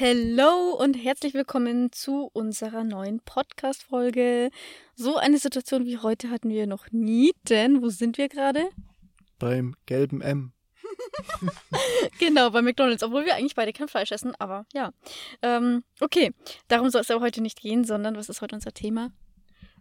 Hello 0.00 0.76
und 0.78 0.94
herzlich 0.94 1.34
willkommen 1.34 1.90
zu 1.90 2.30
unserer 2.32 2.84
neuen 2.84 3.18
Podcast-Folge. 3.18 4.50
So 4.94 5.16
eine 5.16 5.38
Situation 5.38 5.86
wie 5.86 5.98
heute 5.98 6.30
hatten 6.30 6.50
wir 6.50 6.68
noch 6.68 6.92
nie, 6.92 7.32
denn 7.48 7.82
wo 7.82 7.88
sind 7.88 8.16
wir 8.16 8.28
gerade? 8.28 8.68
Beim 9.40 9.74
gelben 9.86 10.20
M. 10.20 10.52
genau, 12.20 12.50
bei 12.50 12.62
McDonalds, 12.62 13.02
obwohl 13.02 13.26
wir 13.26 13.34
eigentlich 13.34 13.56
beide 13.56 13.72
kein 13.72 13.88
Fleisch 13.88 14.12
essen, 14.12 14.36
aber 14.38 14.66
ja. 14.72 14.92
Ähm, 15.42 15.82
okay, 15.98 16.32
darum 16.68 16.90
soll 16.90 17.00
es 17.00 17.10
aber 17.10 17.24
heute 17.24 17.40
nicht 17.40 17.60
gehen, 17.60 17.82
sondern 17.82 18.14
was 18.14 18.28
ist 18.28 18.40
heute 18.40 18.54
unser 18.54 18.72
Thema? 18.72 19.10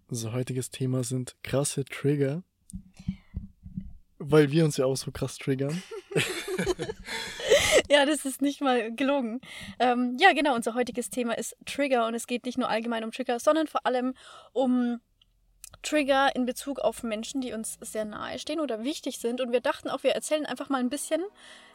Unser 0.08 0.34
heutiges 0.34 0.72
Thema 0.72 1.04
sind 1.04 1.36
krasse 1.44 1.86
Trigger, 1.86 2.42
weil 4.20 4.52
wir 4.52 4.66
uns 4.66 4.78
ja 4.78 4.86
auch 4.86 4.98
so 4.98 5.12
krass 5.12 5.38
triggern. 5.38 5.82
ja, 7.90 8.06
das 8.06 8.26
ist 8.26 8.42
nicht 8.42 8.62
mal 8.62 8.94
gelogen. 8.94 9.42
Ähm, 9.80 10.18
ja, 10.20 10.34
genau, 10.34 10.56
unser 10.56 10.74
heutiges 10.74 11.10
Thema 11.10 11.38
ist 11.38 11.56
Trigger 11.66 12.08
und 12.08 12.16
es 12.16 12.28
geht 12.28 12.46
nicht 12.46 12.58
nur 12.58 12.70
allgemein 12.70 13.04
um 13.04 13.12
Trigger, 13.12 13.40
sondern 13.40 13.68
vor 13.68 13.86
allem 13.86 14.14
um 14.54 15.00
Trigger 15.84 16.36
in 16.36 16.46
Bezug 16.46 16.80
auf 16.80 17.04
Menschen, 17.04 17.42
die 17.42 17.54
uns 17.54 17.78
sehr 17.82 18.06
nahe 18.06 18.40
stehen 18.40 18.60
oder 18.60 18.84
wichtig 18.84 19.20
sind. 19.20 19.42
Und 19.42 19.52
wir 19.52 19.62
dachten 19.62 19.90
auch, 19.90 20.04
wir 20.04 20.12
erzählen 20.12 20.46
einfach 20.46 20.70
mal 20.70 20.80
ein 20.80 20.90
bisschen, 20.90 21.22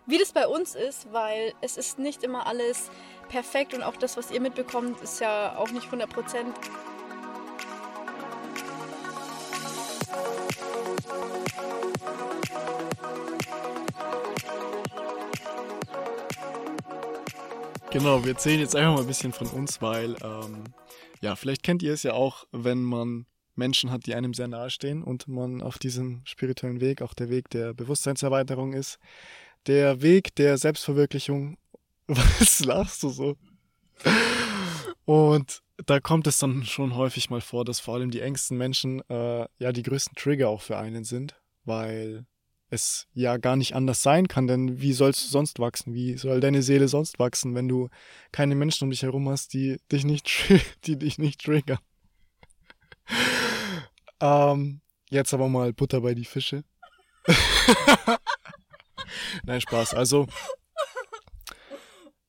wie 0.07 0.19
das 0.19 0.33
bei 0.33 0.47
uns 0.47 0.75
ist, 0.75 1.13
weil 1.13 1.53
es 1.61 1.77
ist 1.77 1.99
nicht 1.99 2.25
immer 2.25 2.47
alles 2.47 2.91
perfekt 3.29 3.73
und 3.73 3.83
auch 3.83 3.97
das, 3.97 4.17
was 4.17 4.31
ihr 4.31 4.41
mitbekommt, 4.41 5.01
ist 5.01 5.21
ja 5.21 5.57
auch 5.57 5.71
nicht 5.71 5.87
100 5.87 6.11
Prozent. 6.11 6.55
Genau, 17.93 18.25
wir 18.25 18.33
erzählen 18.33 18.61
jetzt 18.61 18.75
einfach 18.75 18.95
mal 18.95 19.01
ein 19.03 19.07
bisschen 19.07 19.35
von 19.35 19.49
uns, 19.49 19.83
weil, 19.83 20.17
ähm, 20.25 20.65
ja, 21.21 21.37
vielleicht 21.37 21.63
kennt 21.63 21.83
ihr 21.83 21.93
es 21.93 22.03
ja 22.03 22.15
auch, 22.15 22.47
wenn 22.51 22.83
man 22.83 23.27
Menschen 23.55 23.91
hat, 23.91 24.07
die 24.07 24.15
einem 24.15 24.33
sehr 24.33 24.49
nahe 24.49 24.71
stehen 24.71 25.03
und 25.03 25.29
man 25.29 25.61
auf 25.61 25.79
diesem 25.79 26.23
spirituellen 26.25 26.81
Weg, 26.81 27.03
auch 27.03 27.13
der 27.13 27.29
Weg 27.29 27.51
der 27.51 27.75
Bewusstseinserweiterung 27.75 28.73
ist, 28.73 28.99
der 29.67 30.01
Weg 30.01 30.35
der 30.37 30.57
Selbstverwirklichung. 30.57 31.59
Was 32.07 32.65
lachst 32.65 33.03
du 33.03 33.11
so? 33.11 33.37
Und 35.05 35.63
da 35.85 36.01
kommt 36.01 36.27
es 36.27 36.39
dann 36.39 36.65
schon 36.65 36.97
häufig 36.97 37.29
mal 37.29 37.43
vor, 37.43 37.67
dass 37.67 37.79
vor 37.79 37.95
allem 37.97 38.11
die 38.11 38.21
engsten 38.21 38.57
Menschen 38.57 39.03
äh, 39.11 39.47
ja 39.59 39.71
die 39.71 39.83
größten 39.83 40.15
Trigger 40.17 40.49
auch 40.49 40.63
für 40.63 40.79
einen 40.79 41.05
sind, 41.05 41.39
weil 41.67 42.25
es 42.73 43.07
ja 43.13 43.37
gar 43.37 43.57
nicht 43.57 43.75
anders 43.75 44.03
sein 44.03 44.29
kann, 44.29 44.47
denn 44.47 44.81
wie 44.81 44.95
sollst 44.95 45.25
du 45.25 45.29
sonst 45.29 45.59
wachsen? 45.59 45.93
Wie 45.93 46.17
soll 46.17 46.41
deine 46.41 46.63
Seele 46.63 46.89
sonst 46.89 47.19
wachsen, 47.19 47.55
wenn 47.55 47.69
du 47.69 47.91
keine 48.33 48.55
Menschen 48.55 48.85
um 48.85 48.91
dich 48.91 49.03
herum 49.03 49.29
hast, 49.29 49.53
die 49.53 49.79
dich 49.93 50.05
nicht, 50.05 50.31
die 50.87 50.97
dich 50.97 51.19
nicht 51.19 51.45
triggern? 51.45 51.79
ähm, 54.21 54.81
jetzt 55.11 55.35
aber 55.35 55.49
mal 55.49 55.75
Butter 55.75 56.01
bei 56.01 56.15
die 56.15 56.25
Fische. 56.25 56.65
Nein, 59.45 59.61
Spaß. 59.61 59.93
Also, 59.93 60.27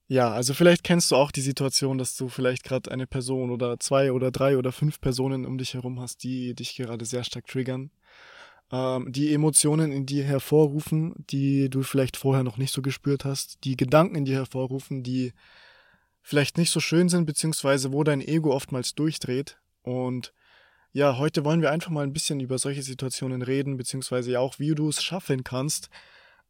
ja, 0.07 0.29
also 0.29 0.53
vielleicht 0.53 0.83
kennst 0.83 1.11
du 1.11 1.15
auch 1.15 1.31
die 1.31 1.41
Situation, 1.41 1.97
dass 1.97 2.17
du 2.17 2.27
vielleicht 2.27 2.65
gerade 2.65 2.91
eine 2.91 3.07
Person 3.07 3.49
oder 3.49 3.79
zwei 3.79 4.11
oder 4.11 4.29
drei 4.29 4.57
oder 4.57 4.73
fünf 4.73 4.99
Personen 4.99 5.45
um 5.45 5.57
dich 5.57 5.73
herum 5.73 6.01
hast, 6.01 6.23
die 6.23 6.53
dich 6.53 6.75
gerade 6.75 7.05
sehr 7.05 7.23
stark 7.23 7.47
triggern 7.47 7.91
ähm, 8.73 9.11
die 9.11 9.31
Emotionen 9.33 9.91
in 9.91 10.07
dir 10.07 10.23
hervorrufen, 10.23 11.13
die 11.29 11.69
du 11.69 11.83
vielleicht 11.83 12.17
vorher 12.17 12.43
noch 12.43 12.57
nicht 12.57 12.73
so 12.73 12.81
gespürt 12.81 13.23
hast, 13.23 13.63
die 13.63 13.77
Gedanken 13.77 14.15
in 14.15 14.25
dir 14.25 14.37
hervorrufen, 14.37 15.03
die 15.03 15.31
vielleicht 16.23 16.57
nicht 16.57 16.71
so 16.71 16.79
schön 16.79 17.07
sind, 17.07 17.25
beziehungsweise 17.25 17.93
wo 17.93 18.03
dein 18.03 18.19
Ego 18.19 18.51
oftmals 18.51 18.95
durchdreht. 18.95 19.59
Und 19.83 20.33
ja, 20.91 21.19
heute 21.19 21.45
wollen 21.45 21.61
wir 21.61 21.71
einfach 21.71 21.91
mal 21.91 22.03
ein 22.03 22.13
bisschen 22.13 22.39
über 22.39 22.57
solche 22.57 22.81
Situationen 22.81 23.43
reden, 23.43 23.77
beziehungsweise 23.77 24.31
ja 24.31 24.39
auch, 24.39 24.57
wie 24.57 24.73
du 24.73 24.89
es 24.89 25.03
schaffen 25.03 25.43
kannst, 25.43 25.89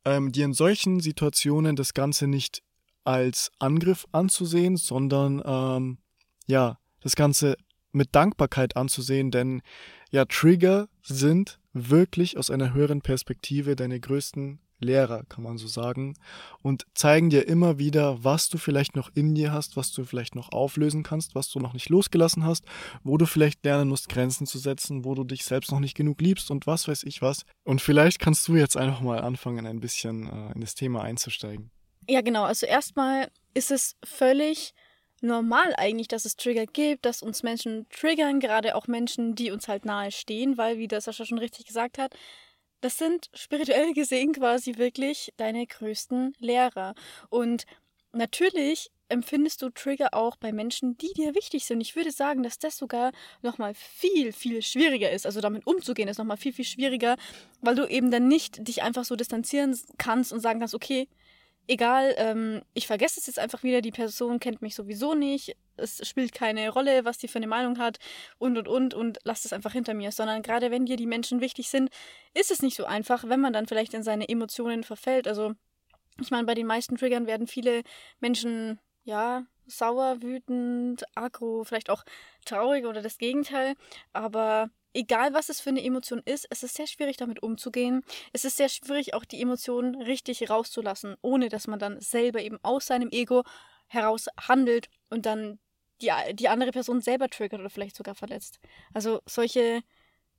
ähm, 0.05 0.31
dir 0.31 0.45
in 0.45 0.53
solchen 0.53 1.01
Situationen 1.01 1.75
das 1.75 1.93
Ganze 1.93 2.27
nicht 2.27 2.63
als 3.03 3.51
Angriff 3.59 4.05
anzusehen, 4.13 4.77
sondern 4.77 5.41
ähm, 5.45 5.97
ja, 6.45 6.77
das 7.01 7.17
Ganze 7.17 7.57
mit 7.91 8.15
Dankbarkeit 8.15 8.77
anzusehen, 8.77 9.29
denn 9.29 9.61
ja, 10.09 10.23
Trigger 10.25 10.87
sind 11.01 11.59
wirklich 11.73 12.37
aus 12.37 12.49
einer 12.49 12.73
höheren 12.73 13.01
Perspektive 13.01 13.75
deine 13.75 13.99
größten 13.99 14.59
Lehrer, 14.83 15.23
kann 15.29 15.43
man 15.43 15.57
so 15.57 15.67
sagen, 15.67 16.15
und 16.61 16.85
zeigen 16.93 17.29
dir 17.29 17.47
immer 17.47 17.79
wieder, 17.79 18.23
was 18.23 18.49
du 18.49 18.57
vielleicht 18.57 18.95
noch 18.95 19.09
in 19.15 19.33
dir 19.33 19.51
hast, 19.51 19.77
was 19.77 19.91
du 19.91 20.03
vielleicht 20.03 20.35
noch 20.35 20.51
auflösen 20.51 21.03
kannst, 21.03 21.35
was 21.35 21.49
du 21.49 21.59
noch 21.59 21.73
nicht 21.73 21.89
losgelassen 21.89 22.45
hast, 22.45 22.65
wo 23.03 23.17
du 23.17 23.25
vielleicht 23.25 23.63
lernen 23.63 23.89
musst, 23.89 24.09
Grenzen 24.09 24.45
zu 24.45 24.59
setzen, 24.59 25.05
wo 25.05 25.15
du 25.15 25.23
dich 25.23 25.45
selbst 25.45 25.71
noch 25.71 25.79
nicht 25.79 25.95
genug 25.95 26.21
liebst 26.21 26.51
und 26.51 26.67
was 26.67 26.87
weiß 26.87 27.03
ich 27.03 27.21
was. 27.21 27.45
Und 27.63 27.81
vielleicht 27.81 28.19
kannst 28.19 28.47
du 28.47 28.55
jetzt 28.55 28.77
einfach 28.77 29.01
mal 29.01 29.21
anfangen, 29.21 29.65
ein 29.65 29.79
bisschen 29.79 30.27
äh, 30.27 30.53
in 30.53 30.61
das 30.61 30.75
Thema 30.75 31.01
einzusteigen. 31.01 31.71
Ja, 32.09 32.21
genau. 32.21 32.43
Also 32.43 32.65
erstmal 32.65 33.29
ist 33.53 33.71
es 33.71 33.95
völlig 34.03 34.73
normal 35.23 35.73
eigentlich, 35.77 36.07
dass 36.07 36.25
es 36.25 36.35
Trigger 36.35 36.65
gibt, 36.65 37.05
dass 37.05 37.21
uns 37.21 37.43
Menschen 37.43 37.87
triggern, 37.89 38.39
gerade 38.39 38.75
auch 38.75 38.87
Menschen, 38.87 39.35
die 39.35 39.51
uns 39.51 39.67
halt 39.67 39.85
nahe 39.85 40.11
stehen, 40.11 40.57
weil, 40.57 40.77
wie 40.77 40.87
das 40.87 41.05
Sascha 41.05 41.25
schon 41.25 41.37
richtig 41.37 41.65
gesagt 41.65 41.97
hat, 41.97 42.13
das 42.81 42.97
sind 42.97 43.29
spirituell 43.33 43.93
gesehen 43.93 44.33
quasi 44.33 44.77
wirklich 44.77 45.33
deine 45.37 45.65
größten 45.65 46.35
Lehrer. 46.39 46.93
Und 47.29 47.65
natürlich 48.11 48.91
empfindest 49.09 49.61
du 49.61 49.69
Trigger 49.69 50.13
auch 50.13 50.35
bei 50.35 50.51
Menschen, 50.51 50.97
die 50.97 51.13
dir 51.13 51.35
wichtig 51.35 51.65
sind. 51.65 51.81
Ich 51.81 51.95
würde 51.95 52.11
sagen, 52.11 52.43
dass 52.43 52.57
das 52.57 52.77
sogar 52.77 53.11
nochmal 53.41 53.73
viel, 53.75 54.33
viel 54.33 54.61
schwieriger 54.61 55.11
ist. 55.11 55.25
Also 55.25 55.39
damit 55.39 55.67
umzugehen 55.67 56.09
ist 56.09 56.17
nochmal 56.17 56.37
viel, 56.37 56.53
viel 56.53 56.65
schwieriger, 56.65 57.15
weil 57.61 57.75
du 57.75 57.85
eben 57.85 58.11
dann 58.11 58.27
nicht 58.27 58.67
dich 58.67 58.81
einfach 58.81 59.05
so 59.05 59.15
distanzieren 59.15 59.77
kannst 59.97 60.33
und 60.33 60.39
sagen 60.39 60.59
kannst, 60.59 60.75
okay, 60.75 61.07
egal, 61.67 62.13
ähm, 62.17 62.61
ich 62.73 62.87
vergesse 62.87 63.19
es 63.19 63.27
jetzt 63.27 63.39
einfach 63.39 63.63
wieder, 63.63 63.81
die 63.81 63.91
Person 63.91 64.39
kennt 64.39 64.61
mich 64.61 64.75
sowieso 64.75 65.13
nicht, 65.13 65.55
es 65.77 66.07
spielt 66.07 66.33
keine 66.33 66.69
Rolle, 66.69 67.05
was 67.05 67.17
die 67.17 67.27
für 67.27 67.39
eine 67.39 67.47
Meinung 67.47 67.79
hat 67.79 67.97
und 68.37 68.57
und 68.57 68.67
und 68.67 68.93
und 68.93 69.19
lass 69.23 69.45
es 69.45 69.53
einfach 69.53 69.71
hinter 69.71 69.93
mir, 69.93 70.11
sondern 70.11 70.41
gerade 70.41 70.71
wenn 70.71 70.85
dir 70.85 70.97
die 70.97 71.07
Menschen 71.07 71.41
wichtig 71.41 71.69
sind, 71.69 71.89
ist 72.33 72.51
es 72.51 72.61
nicht 72.61 72.75
so 72.75 72.85
einfach, 72.85 73.23
wenn 73.27 73.39
man 73.39 73.53
dann 73.53 73.67
vielleicht 73.67 73.93
in 73.93 74.03
seine 74.03 74.27
Emotionen 74.29 74.83
verfällt. 74.83 75.27
Also 75.27 75.53
ich 76.21 76.31
meine, 76.31 76.45
bei 76.45 76.53
den 76.53 76.67
meisten 76.67 76.97
Triggern 76.97 77.27
werden 77.27 77.47
viele 77.47 77.83
Menschen 78.19 78.79
ja 79.03 79.45
sauer, 79.65 80.21
wütend, 80.21 81.03
aggro, 81.15 81.63
vielleicht 81.63 81.89
auch 81.89 82.03
traurig 82.45 82.85
oder 82.85 83.01
das 83.01 83.17
Gegenteil, 83.17 83.75
aber 84.11 84.69
egal 84.93 85.33
was 85.33 85.49
es 85.49 85.59
für 85.59 85.69
eine 85.69 85.83
Emotion 85.83 86.21
ist, 86.25 86.47
es 86.49 86.63
ist 86.63 86.75
sehr 86.75 86.87
schwierig 86.87 87.17
damit 87.17 87.41
umzugehen. 87.43 88.03
Es 88.31 88.45
ist 88.45 88.57
sehr 88.57 88.69
schwierig 88.69 89.13
auch 89.13 89.25
die 89.25 89.41
Emotionen 89.41 90.01
richtig 90.01 90.49
rauszulassen, 90.49 91.15
ohne 91.21 91.49
dass 91.49 91.67
man 91.67 91.79
dann 91.79 91.99
selber 91.99 92.41
eben 92.41 92.59
aus 92.63 92.87
seinem 92.87 93.09
Ego 93.11 93.43
heraus 93.87 94.27
handelt 94.37 94.89
und 95.09 95.25
dann 95.25 95.59
die, 96.01 96.11
die 96.33 96.49
andere 96.49 96.71
Person 96.71 97.01
selber 97.01 97.29
triggert 97.29 97.59
oder 97.59 97.69
vielleicht 97.69 97.95
sogar 97.95 98.15
verletzt. 98.15 98.59
Also 98.93 99.21
solche, 99.25 99.81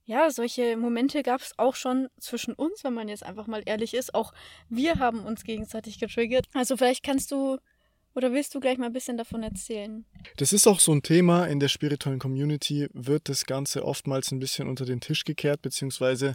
ja, 0.04 0.30
solche 0.30 0.76
Momente 0.76 1.22
gab 1.22 1.40
es 1.40 1.58
auch 1.58 1.74
schon 1.74 2.08
zwischen 2.18 2.54
uns, 2.54 2.84
wenn 2.84 2.94
man 2.94 3.08
jetzt 3.08 3.24
einfach 3.24 3.46
mal 3.46 3.62
ehrlich 3.64 3.94
ist. 3.94 4.14
Auch 4.14 4.32
wir 4.68 4.98
haben 4.98 5.24
uns 5.24 5.44
gegenseitig 5.44 5.98
getriggert. 5.98 6.46
Also 6.54 6.76
vielleicht 6.76 7.02
kannst 7.04 7.30
du 7.30 7.58
oder 8.14 8.32
willst 8.32 8.54
du 8.54 8.60
gleich 8.60 8.78
mal 8.78 8.86
ein 8.86 8.92
bisschen 8.92 9.16
davon 9.16 9.42
erzählen? 9.42 10.04
Das 10.36 10.52
ist 10.52 10.66
auch 10.66 10.80
so 10.80 10.92
ein 10.92 11.02
Thema 11.02 11.46
in 11.46 11.60
der 11.60 11.68
spirituellen 11.68 12.18
Community, 12.18 12.88
wird 12.92 13.28
das 13.28 13.46
Ganze 13.46 13.84
oftmals 13.84 14.30
ein 14.32 14.38
bisschen 14.38 14.68
unter 14.68 14.84
den 14.84 15.00
Tisch 15.00 15.24
gekehrt, 15.24 15.62
beziehungsweise 15.62 16.34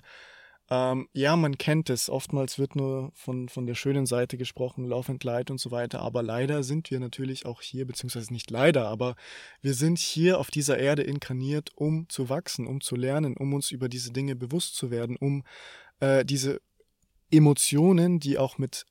ähm, 0.72 1.10
ja, 1.14 1.36
man 1.36 1.58
kennt 1.58 1.90
es. 1.90 2.10
Oftmals 2.10 2.60
wird 2.60 2.76
nur 2.76 3.12
von, 3.16 3.50
von 3.50 3.66
der 3.66 3.74
schönen 3.74 4.06
Seite 4.06 4.38
gesprochen, 4.38 4.86
Lauf 4.86 5.10
and 5.10 5.20
Glide 5.20 5.52
und 5.52 5.60
so 5.60 5.72
weiter. 5.72 6.02
Aber 6.02 6.22
leider 6.22 6.64
sind 6.64 6.92
wir 6.92 7.00
natürlich 7.00 7.46
auch 7.46 7.62
hier, 7.62 7.88
beziehungsweise 7.88 8.32
nicht 8.32 8.52
leider, 8.52 8.88
aber 8.88 9.16
wir 9.62 9.74
sind 9.74 9.98
hier 9.98 10.40
auf 10.40 10.52
dieser 10.52 10.78
Erde 10.78 11.02
inkarniert, 11.02 11.72
um 11.76 12.08
zu 12.10 12.30
wachsen, 12.30 12.68
um 12.68 12.82
zu 12.82 12.96
lernen, 12.96 13.36
um 13.36 13.54
uns 13.54 13.72
über 13.72 13.90
diese 13.90 14.12
Dinge 14.12 14.36
bewusst 14.36 14.76
zu 14.76 14.92
werden, 14.92 15.16
um 15.16 15.44
äh, 16.02 16.24
diese 16.24 16.62
Emotionen, 17.32 18.20
die 18.20 18.38
auch 18.38 18.58
mit 18.60 18.86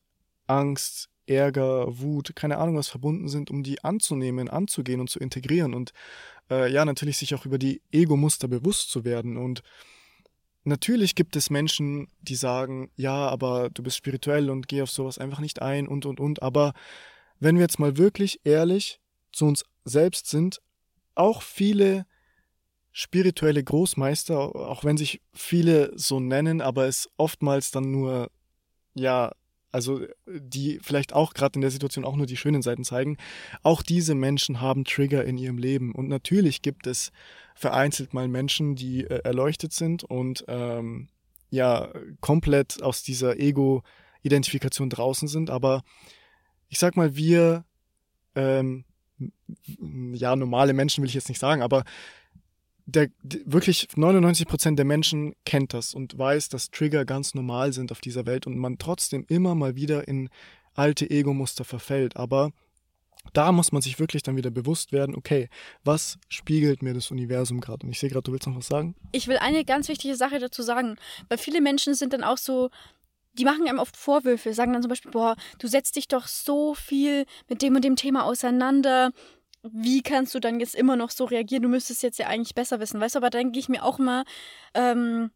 Angst, 0.49 1.11
Ärger, 1.29 1.99
Wut, 1.99 2.35
keine 2.35 2.59
Ahnung 2.59 2.77
was 2.77 2.89
verbunden 2.89 3.29
sind, 3.29 3.51
um 3.51 3.63
die 3.63 3.83
anzunehmen, 3.85 4.49
anzugehen 4.49 5.01
und 5.01 5.11
zu 5.11 5.19
integrieren 5.19 5.75
und 5.75 5.93
äh, 6.51 6.73
ja, 6.73 6.85
natürlich 6.85 7.19
sich 7.19 7.35
auch 7.35 7.45
über 7.45 7.59
die 7.59 7.83
Ego-Muster 7.93 8.49
bewusst 8.49 8.91
zu 8.91 9.05
werden. 9.05 9.37
Und 9.37 9.63
natürlich 10.65 11.15
gibt 11.15 11.37
es 11.37 11.51
Menschen, 11.51 12.09
die 12.21 12.35
sagen, 12.35 12.91
ja, 12.97 13.29
aber 13.29 13.71
du 13.71 13.83
bist 13.83 13.97
spirituell 13.97 14.51
und 14.51 14.69
geh 14.69 14.83
auf 14.83 14.91
sowas 14.91 15.19
einfach 15.19 15.41
nicht 15.41 15.63
ein 15.63 15.89
und 15.89 16.07
und 16.07 16.21
und. 16.21 16.43
Aber 16.43 16.73
wenn 17.39 17.57
wir 17.57 17.63
jetzt 17.63 17.79
mal 17.79 17.97
wirklich 17.97 18.41
ehrlich 18.45 19.01
zu 19.33 19.47
uns 19.47 19.65
selbst 19.85 20.27
sind, 20.29 20.61
auch 21.15 21.43
viele 21.43 22.07
spirituelle 22.93 23.63
Großmeister, 23.63 24.39
auch 24.39 24.85
wenn 24.85 24.97
sich 24.97 25.21
viele 25.33 25.93
so 25.97 26.19
nennen, 26.19 26.61
aber 26.61 26.87
es 26.87 27.09
oftmals 27.17 27.71
dann 27.71 27.91
nur 27.91 28.31
ja 28.95 29.33
also 29.71 30.01
die 30.27 30.79
vielleicht 30.83 31.13
auch 31.13 31.35
gerade 31.35 31.57
in 31.57 31.61
der 31.61 31.71
Situation 31.71 32.05
auch 32.05 32.17
nur 32.17 32.27
die 32.27 32.37
schönen 32.37 32.63
Seiten 32.63 32.85
zeigen, 32.85 33.17
auch 33.63 33.83
diese 33.83 34.15
Menschen 34.15 34.61
haben 34.61 34.85
Trigger 34.85 35.25
in 35.25 35.39
ihrem 35.39 35.59
Leben. 35.59 35.95
Und 35.95 36.09
natürlich 36.09 36.63
gibt 36.63 36.87
es 36.87 37.13
vereinzelt 37.55 38.15
mal 38.15 38.29
Menschen, 38.29 38.77
die 38.77 39.05
äh, 39.05 39.21
erleuchtet 39.25 39.73
sind 39.73 40.05
und 40.05 40.45
ähm, 40.49 41.09
ja 41.51 41.91
komplett 42.21 42.83
aus 42.83 43.03
dieser 43.03 43.39
Ego-Identifikation 43.39 44.91
draußen 44.91 45.29
sind. 45.29 45.51
Aber 45.51 45.83
ich 46.69 46.79
sag 46.79 46.97
mal, 46.97 47.17
wir 47.17 47.65
ähm, 48.35 48.85
ja 50.13 50.37
normale 50.37 50.73
Menschen 50.73 51.03
will 51.03 51.09
ich 51.09 51.15
jetzt 51.15 51.29
nicht 51.29 51.41
sagen, 51.41 51.63
aber 51.63 51.85
der, 52.89 53.09
wirklich 53.45 53.87
99 53.97 54.49
Prozent 54.49 54.79
der 54.79 54.87
Menschen 54.87 55.35
kennt 55.45 55.75
das 55.75 55.93
und 55.93 56.17
weiß, 56.17 56.49
dass 56.49 56.71
Trigger 56.71 57.05
ganz 57.05 57.35
normal 57.35 57.75
sind 57.75 57.93
auf 57.93 58.01
dieser 58.01 58.25
Welt 58.25 58.47
und 58.47 58.57
man 58.57 58.79
trotzdem 58.79 59.27
immer 59.29 59.55
mal 59.55 59.77
wieder 59.77 60.09
in 60.09 60.31
alte 60.73 61.11
Ego-Muster 61.11 61.65
verfällt. 61.65 62.17
Aber 62.17 62.51
da 63.35 63.53
muss 63.53 63.73
man 63.73 63.83
sich 63.83 63.99
wirklich 63.99 64.23
dann 64.23 64.37
wieder 64.37 64.51
bewusst 64.51 64.91
werden, 64.91 65.15
okay, 65.15 65.51
was 65.85 66.17
spiegelt 66.29 66.83
mir 66.83 66.95
das 66.95 67.11
Universum 67.11 67.61
gerade? 67.61 67.85
Und 67.85 67.93
ich 67.93 67.99
sehe 67.99 68.09
gerade, 68.09 68.23
du 68.23 68.33
willst 68.33 68.47
noch 68.47 68.57
was 68.57 68.69
sagen? 68.69 68.95
Ich 69.13 69.29
will 69.29 69.37
eine 69.37 69.67
ganz 69.67 69.89
wichtige 69.89 70.17
Sache 70.17 70.39
dazu 70.39 70.63
sagen, 70.63 70.97
weil 71.29 71.37
viele 71.37 71.61
Menschen 71.61 71.93
sind 71.93 72.15
dann 72.15 72.25
auch 72.25 72.39
so, 72.39 72.71
die 73.35 73.45
machen 73.45 73.69
einem 73.69 73.81
oft 73.81 73.99
Vorwürfe, 73.99 74.55
sagen 74.55 74.73
dann 74.73 74.81
zum 74.81 74.89
Beispiel, 74.89 75.11
boah, 75.11 75.37
du 75.59 75.69
setzt 75.69 75.97
dich 75.97 76.09
doch 76.09 76.27
so 76.27 76.75
viel 76.75 77.27
mit 77.51 77.61
dem 77.61 77.77
und 77.77 77.85
dem 77.85 77.97
Thema 77.97 78.25
auseinander 78.25 79.13
wie 79.63 80.03
kannst 80.03 80.35
du 80.35 80.41
dann 80.41 80.61
jetzt 80.61 80.75
immer 80.75 80.97
noch 80.97 81.11
so 81.11 81.25
reagieren? 81.25 81.63
Du 81.63 81.69
müsstest 81.69 82.03
jetzt 82.03 82.19
ja 82.19 82.27
eigentlich 82.27 82.55
besser 82.55 82.81
wissen, 82.81 83.01
weißt 83.01 83.15
du? 83.15 83.19
Aber 83.19 83.31
denke 83.31 83.59
ich 83.59 83.69
mir 83.69 83.85
auch 83.85 83.99
mal, 83.99 84.25
ähm, 84.75 85.31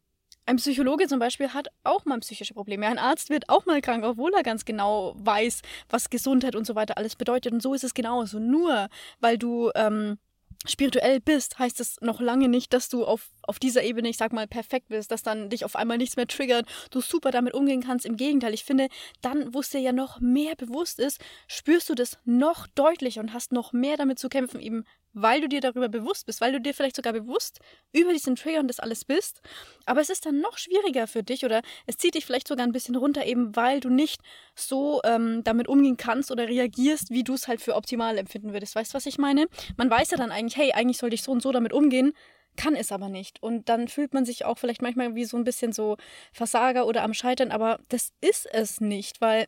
ein 0.45 0.57
Psychologe 0.57 1.07
zum 1.07 1.19
Beispiel 1.19 1.51
hat 1.51 1.69
auch 1.85 2.05
mal 2.05 2.19
psychische 2.21 2.55
Probleme. 2.55 2.87
Ein 2.87 2.99
Arzt 2.99 3.31
wird 3.31 3.49
auch 3.49 3.65
mal 3.67 3.81
krank, 3.81 4.05
obwohl 4.05 4.33
er 4.35 4.43
ganz 4.43 4.65
genau 4.65 5.15
weiß, 5.17 5.63
was 5.89 6.11
Gesundheit 6.11 6.57
und 6.57 6.67
so 6.67 6.75
weiter 6.75 6.99
alles 6.99 7.17
bedeutet. 7.17 7.53
Und 7.53 7.63
so 7.63 7.75
ist 7.75 7.85
es 7.85 7.95
genauso. 7.95 8.39
Nur 8.39 8.89
weil 9.21 9.39
du 9.39 9.71
ähm, 9.75 10.19
spirituell 10.67 11.21
bist, 11.21 11.59
heißt 11.59 11.81
es 11.81 12.01
noch 12.01 12.21
lange 12.21 12.49
nicht, 12.49 12.73
dass 12.73 12.89
du 12.89 13.05
auf, 13.05 13.31
auf 13.43 13.59
dieser 13.59 13.83
Ebene, 13.83 14.09
ich 14.09 14.17
sag 14.17 14.33
mal, 14.33 14.47
perfekt 14.47 14.89
bist, 14.89 15.11
dass 15.11 15.23
dann 15.23 15.51
dich 15.51 15.65
auf 15.65 15.77
einmal 15.77 15.99
nichts 15.99 16.17
mehr 16.17 16.27
triggert, 16.27 16.67
du 16.91 17.01
super 17.01 17.31
damit 17.31 17.55
umgehen 17.55 17.83
kannst. 17.83 18.07
Im 18.07 18.17
Gegenteil, 18.17 18.55
ich 18.55 18.65
finde, 18.65 18.89
dann, 19.21 19.53
wo 19.55 19.61
es 19.61 19.71
dir 19.71 19.81
ja 19.81 19.93
noch 19.93 20.21
mehr 20.21 20.55
bewusst 20.57 20.99
ist, 20.99 21.21
spürst 21.47 21.89
du 21.89 21.95
das 21.95 22.19
noch 22.25 22.67
deutlicher 22.69 23.21
und 23.21 23.33
hast 23.33 23.53
noch 23.53 23.73
mehr 23.73 23.97
damit 23.97 24.19
zu 24.19 24.29
kämpfen, 24.29 24.61
eben 24.61 24.85
weil 25.13 25.41
du 25.41 25.49
dir 25.49 25.61
darüber 25.61 25.89
bewusst 25.89 26.27
bist, 26.27 26.41
weil 26.41 26.53
du 26.53 26.61
dir 26.61 26.75
vielleicht 26.75 26.97
sogar 26.97 27.13
bewusst 27.13 27.61
über 27.93 28.13
diesen 28.13 28.37
Trigger 28.37 28.61
und 28.61 28.69
das 28.69 28.81
alles 28.81 29.05
bist. 29.05 29.41
Aber 29.87 30.01
es 30.01 30.11
ist 30.11 30.27
dann 30.27 30.41
noch 30.41 30.59
schwieriger 30.59 31.07
für 31.07 31.23
dich 31.23 31.45
oder 31.45 31.63
es 31.87 31.97
zieht 31.97 32.15
dich 32.15 32.27
vielleicht 32.27 32.49
sogar 32.49 32.67
ein 32.67 32.73
bisschen 32.73 32.97
runter, 32.97 33.25
eben 33.27 33.55
weil 33.57 33.81
du 33.81 33.91
nicht 33.91 34.21
so 34.55 35.01
ähm, 35.05 35.43
damit 35.45 35.69
umgehen 35.69 35.97
kannst 35.97 36.31
oder 36.31 36.49
reagierst, 36.49 37.11
wie 37.11 37.25
du 37.25 37.35
es 37.35 37.49
halt 37.49 37.61
für 37.61 37.75
optimal 37.75 38.19
empfinden 38.19 38.53
würdest. 38.53 38.75
Weißt 38.75 38.93
du, 38.93 38.97
was 38.97 39.07
ich 39.07 39.19
meine? 39.19 39.47
Man 39.77 39.91
weiß 39.91 40.11
ja 40.11 40.17
dann 40.17 40.31
eigentlich, 40.31 40.57
hey, 40.57 40.73
eigentlich 40.73 40.99
sollte 40.99 41.15
ich 41.15 41.23
so 41.23 41.33
und 41.33 41.43
so 41.43 41.53
damit 41.53 41.73
umgehen, 41.73 42.13
kann 42.57 42.77
es 42.77 42.93
aber 42.93 43.09
nicht. 43.09 43.43
Und 43.43 43.69
dann 43.69 43.89
fühlt 43.89 44.15
man 44.15 44.25
sich 44.25 44.45
auch 44.45 44.59
vielleicht 44.59 44.83
manchmal 44.83 45.15
wie 45.15 45.25
so 45.25 45.37
ein 45.37 45.45
bisschen 45.45 45.73
so 45.73 45.97
Versager 46.33 46.87
oder 46.87 47.03
am 47.03 47.15
Scheitern, 47.15 47.51
aber 47.51 47.79
das 47.89 48.13
ist 48.21 48.47
es 48.53 48.81
nicht, 48.81 49.21
weil 49.21 49.47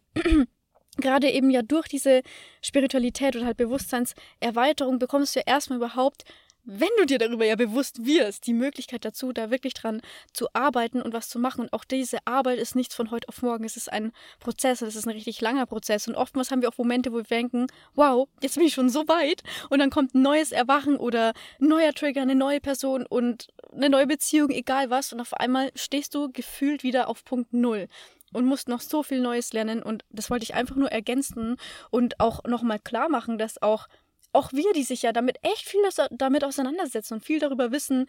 gerade 0.97 1.31
eben 1.31 1.51
ja 1.51 1.63
durch 1.63 1.89
diese 1.89 2.23
Spiritualität 2.63 3.37
oder 3.37 3.47
halt 3.47 3.57
Bewusstseinserweiterung 3.57 4.99
bekommst 4.99 5.35
du 5.35 5.41
ja 5.41 5.47
erstmal 5.47 5.79
überhaupt, 5.79 6.25
wenn 6.65 6.89
du 6.99 7.05
dir 7.05 7.19
darüber 7.19 7.45
ja 7.45 7.57
bewusst 7.57 8.07
wirst, 8.07 8.47
die 8.47 8.55
Möglichkeit 8.55 9.05
dazu, 9.05 9.33
da 9.33 9.51
wirklich 9.51 9.75
dran 9.75 10.01
zu 10.33 10.49
arbeiten 10.55 11.03
und 11.03 11.13
was 11.13 11.29
zu 11.29 11.39
machen. 11.39 11.63
Und 11.63 11.73
auch 11.73 11.85
diese 11.85 12.27
Arbeit 12.27 12.59
ist 12.59 12.75
nichts 12.75 12.95
von 12.95 13.11
heute 13.11 13.29
auf 13.29 13.43
morgen. 13.43 13.65
Es 13.65 13.77
ist 13.77 13.93
ein 13.93 14.13
Prozess 14.41 14.81
und 14.81 14.89
es 14.89 14.97
ist 14.97 15.07
ein 15.07 15.11
richtig 15.11 15.41
langer 15.41 15.67
Prozess. 15.67 16.09
Und 16.09 16.15
oftmals 16.15 16.51
haben 16.51 16.63
wir 16.63 16.71
auch 16.71 16.79
Momente, 16.79 17.13
wo 17.13 17.17
wir 17.17 17.25
denken, 17.25 17.67
wow, 17.95 18.29
jetzt 18.41 18.57
bin 18.57 18.67
ich 18.67 18.75
schon 18.75 18.89
so 18.89 19.07
weit. 19.09 19.43
Und 19.69 19.79
dann 19.81 19.91
kommt 19.91 20.15
ein 20.15 20.23
neues 20.23 20.53
Erwachen 20.53 20.97
oder 20.97 21.35
ein 21.61 21.69
neuer 21.69 21.93
Trigger, 21.93 22.23
eine 22.23 22.35
neue 22.35 22.61
Person 22.61 23.05
und 23.07 23.49
eine 23.73 23.91
neue 23.91 24.07
Beziehung, 24.07 24.51
egal 24.51 24.89
was. 24.89 25.13
Und 25.13 25.21
auf 25.21 25.35
einmal 25.35 25.71
stehst 25.75 26.15
du 26.15 26.33
gefühlt 26.33 26.83
wieder 26.83 27.09
auf 27.09 27.25
Punkt 27.25 27.53
Null 27.53 27.89
und 28.35 28.45
musst 28.45 28.69
noch 28.69 28.81
so 28.81 29.03
viel 29.03 29.21
Neues 29.21 29.53
lernen. 29.53 29.83
Und 29.83 30.05
das 30.11 30.29
wollte 30.29 30.45
ich 30.45 30.55
einfach 30.55 30.77
nur 30.77 30.91
ergänzen 30.91 31.57
und 31.91 32.21
auch 32.21 32.45
nochmal 32.45 32.79
klar 32.79 33.09
machen, 33.09 33.39
dass 33.39 33.63
auch, 33.63 33.87
auch 34.33 34.53
wir, 34.53 34.73
die 34.75 34.83
sich 34.83 35.03
ja 35.03 35.13
damit 35.13 35.39
echt 35.43 35.67
viel 35.67 35.81
damit 36.11 36.45
auseinandersetzen 36.45 37.15
und 37.15 37.25
viel 37.25 37.39
darüber 37.39 37.73
wissen, 37.73 38.07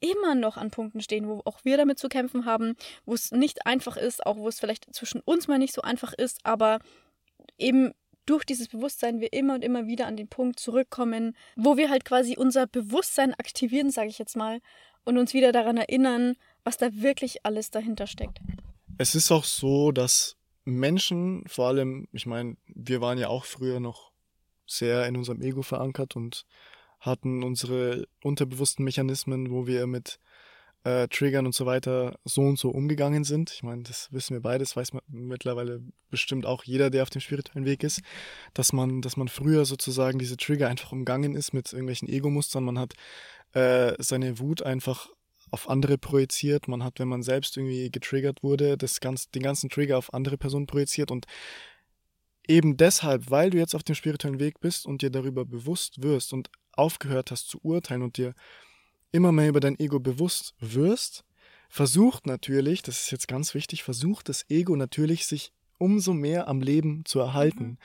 immer 0.00 0.34
noch 0.34 0.56
an 0.56 0.70
Punkten 0.70 1.00
stehen, 1.00 1.28
wo 1.28 1.42
auch 1.44 1.64
wir 1.64 1.76
damit 1.76 1.98
zu 1.98 2.08
kämpfen 2.08 2.44
haben, 2.44 2.74
wo 3.04 3.14
es 3.14 3.32
nicht 3.32 3.66
einfach 3.66 3.96
ist, 3.96 4.24
auch 4.24 4.36
wo 4.36 4.48
es 4.48 4.60
vielleicht 4.60 4.94
zwischen 4.94 5.20
uns 5.24 5.48
mal 5.48 5.58
nicht 5.58 5.74
so 5.74 5.82
einfach 5.82 6.12
ist, 6.12 6.40
aber 6.44 6.78
eben 7.58 7.92
durch 8.26 8.44
dieses 8.44 8.68
Bewusstsein 8.68 9.20
wir 9.20 9.32
immer 9.32 9.54
und 9.54 9.64
immer 9.64 9.86
wieder 9.86 10.06
an 10.06 10.16
den 10.16 10.28
Punkt 10.28 10.58
zurückkommen, 10.58 11.36
wo 11.54 11.76
wir 11.76 11.90
halt 11.90 12.04
quasi 12.04 12.36
unser 12.36 12.66
Bewusstsein 12.66 13.34
aktivieren, 13.34 13.90
sage 13.90 14.08
ich 14.08 14.18
jetzt 14.18 14.36
mal, 14.36 14.60
und 15.04 15.16
uns 15.16 15.32
wieder 15.32 15.52
daran 15.52 15.76
erinnern, 15.76 16.34
was 16.64 16.76
da 16.76 16.88
wirklich 16.92 17.46
alles 17.46 17.70
dahinter 17.70 18.08
steckt. 18.08 18.40
Es 18.98 19.14
ist 19.14 19.30
auch 19.30 19.44
so, 19.44 19.92
dass 19.92 20.36
Menschen, 20.64 21.44
vor 21.46 21.68
allem, 21.68 22.08
ich 22.12 22.26
meine, 22.26 22.56
wir 22.66 23.00
waren 23.00 23.18
ja 23.18 23.28
auch 23.28 23.44
früher 23.44 23.78
noch 23.78 24.10
sehr 24.66 25.06
in 25.06 25.16
unserem 25.16 25.42
Ego 25.42 25.62
verankert 25.62 26.16
und 26.16 26.44
hatten 27.00 27.42
unsere 27.42 28.06
unterbewussten 28.22 28.84
Mechanismen, 28.84 29.50
wo 29.50 29.66
wir 29.66 29.86
mit 29.86 30.18
äh, 30.84 31.08
Triggern 31.08 31.46
und 31.46 31.54
so 31.54 31.66
weiter 31.66 32.18
so 32.24 32.40
und 32.42 32.58
so 32.58 32.70
umgegangen 32.70 33.24
sind. 33.24 33.50
Ich 33.52 33.62
meine, 33.62 33.82
das 33.82 34.12
wissen 34.12 34.34
wir 34.34 34.40
beides, 34.40 34.76
weiß 34.76 34.92
man 34.92 35.02
mittlerweile 35.08 35.82
bestimmt 36.10 36.46
auch 36.46 36.64
jeder, 36.64 36.90
der 36.90 37.02
auf 37.02 37.10
dem 37.10 37.20
spirituellen 37.20 37.66
Weg 37.66 37.82
ist, 37.82 38.00
dass 38.54 38.72
man, 38.72 39.02
dass 39.02 39.16
man 39.16 39.28
früher 39.28 39.66
sozusagen 39.66 40.18
diese 40.18 40.36
Trigger 40.36 40.68
einfach 40.68 40.92
umgangen 40.92 41.34
ist 41.34 41.52
mit 41.52 41.72
irgendwelchen 41.72 42.08
Ego-Mustern. 42.08 42.64
Man 42.64 42.78
hat 42.78 42.94
äh, 43.52 43.94
seine 43.98 44.38
Wut 44.38 44.62
einfach 44.62 45.10
auf 45.56 45.70
andere 45.70 45.96
projiziert. 45.96 46.68
Man 46.68 46.84
hat, 46.84 46.98
wenn 46.98 47.08
man 47.08 47.22
selbst 47.22 47.56
irgendwie 47.56 47.90
getriggert 47.90 48.42
wurde, 48.42 48.76
das 48.76 49.00
ganz, 49.00 49.30
den 49.30 49.42
ganzen 49.42 49.70
Trigger 49.70 49.96
auf 49.96 50.12
andere 50.12 50.36
Personen 50.36 50.66
projiziert. 50.66 51.10
Und 51.10 51.24
eben 52.46 52.76
deshalb, 52.76 53.30
weil 53.30 53.48
du 53.48 53.56
jetzt 53.56 53.74
auf 53.74 53.82
dem 53.82 53.94
spirituellen 53.94 54.38
Weg 54.38 54.60
bist 54.60 54.84
und 54.84 55.00
dir 55.00 55.08
darüber 55.08 55.46
bewusst 55.46 56.02
wirst 56.02 56.34
und 56.34 56.50
aufgehört 56.72 57.30
hast 57.30 57.48
zu 57.48 57.58
urteilen 57.62 58.02
und 58.02 58.18
dir 58.18 58.34
immer 59.12 59.32
mehr 59.32 59.48
über 59.48 59.60
dein 59.60 59.80
Ego 59.80 59.98
bewusst 59.98 60.54
wirst, 60.60 61.24
versucht 61.70 62.26
natürlich, 62.26 62.82
das 62.82 63.00
ist 63.00 63.10
jetzt 63.10 63.26
ganz 63.26 63.54
wichtig, 63.54 63.82
versucht 63.82 64.28
das 64.28 64.44
Ego 64.50 64.76
natürlich 64.76 65.24
sich 65.24 65.52
umso 65.78 66.12
mehr 66.12 66.48
am 66.48 66.60
Leben 66.60 67.06
zu 67.06 67.18
erhalten. 67.18 67.78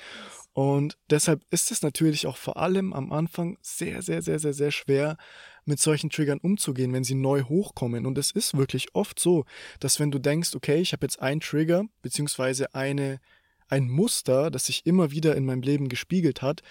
Und 0.54 0.98
deshalb 1.10 1.44
ist 1.50 1.72
es 1.72 1.82
natürlich 1.82 2.28
auch 2.28 2.38
vor 2.38 2.58
allem 2.58 2.92
am 2.94 3.12
Anfang 3.12 3.58
sehr, 3.62 4.02
sehr, 4.02 4.22
sehr, 4.22 4.40
sehr, 4.40 4.54
sehr 4.54 4.72
schwer, 4.72 5.18
mit 5.66 5.80
solchen 5.80 6.10
Triggern 6.10 6.40
umzugehen, 6.40 6.92
wenn 6.94 7.04
sie 7.04 7.16
neu 7.16 7.44
hochkommen. 7.44 8.06
Und 8.06 8.18
es 8.18 8.32
ist 8.32 8.58
wirklich 8.58 8.94
oft 8.94 9.20
so, 9.20 9.46
dass 9.80 10.00
wenn 10.00 10.12
du 10.12 10.20
denkst, 10.20 10.56
okay, 10.56 10.82
ich 10.82 10.92
habe 10.92 11.06
jetzt 11.06 11.22
einen 11.22 11.40
Trigger, 11.40 11.86
beziehungsweise 12.02 12.74
eine, 12.74 13.20
ein 13.68 13.90
Muster, 13.90 14.52
das 14.52 14.66
sich 14.66 14.86
immer 14.86 15.12
wieder 15.12 15.36
in 15.36 15.46
meinem 15.46 15.62
Leben 15.62 15.88
gespiegelt 15.88 16.42
hat, 16.42 16.62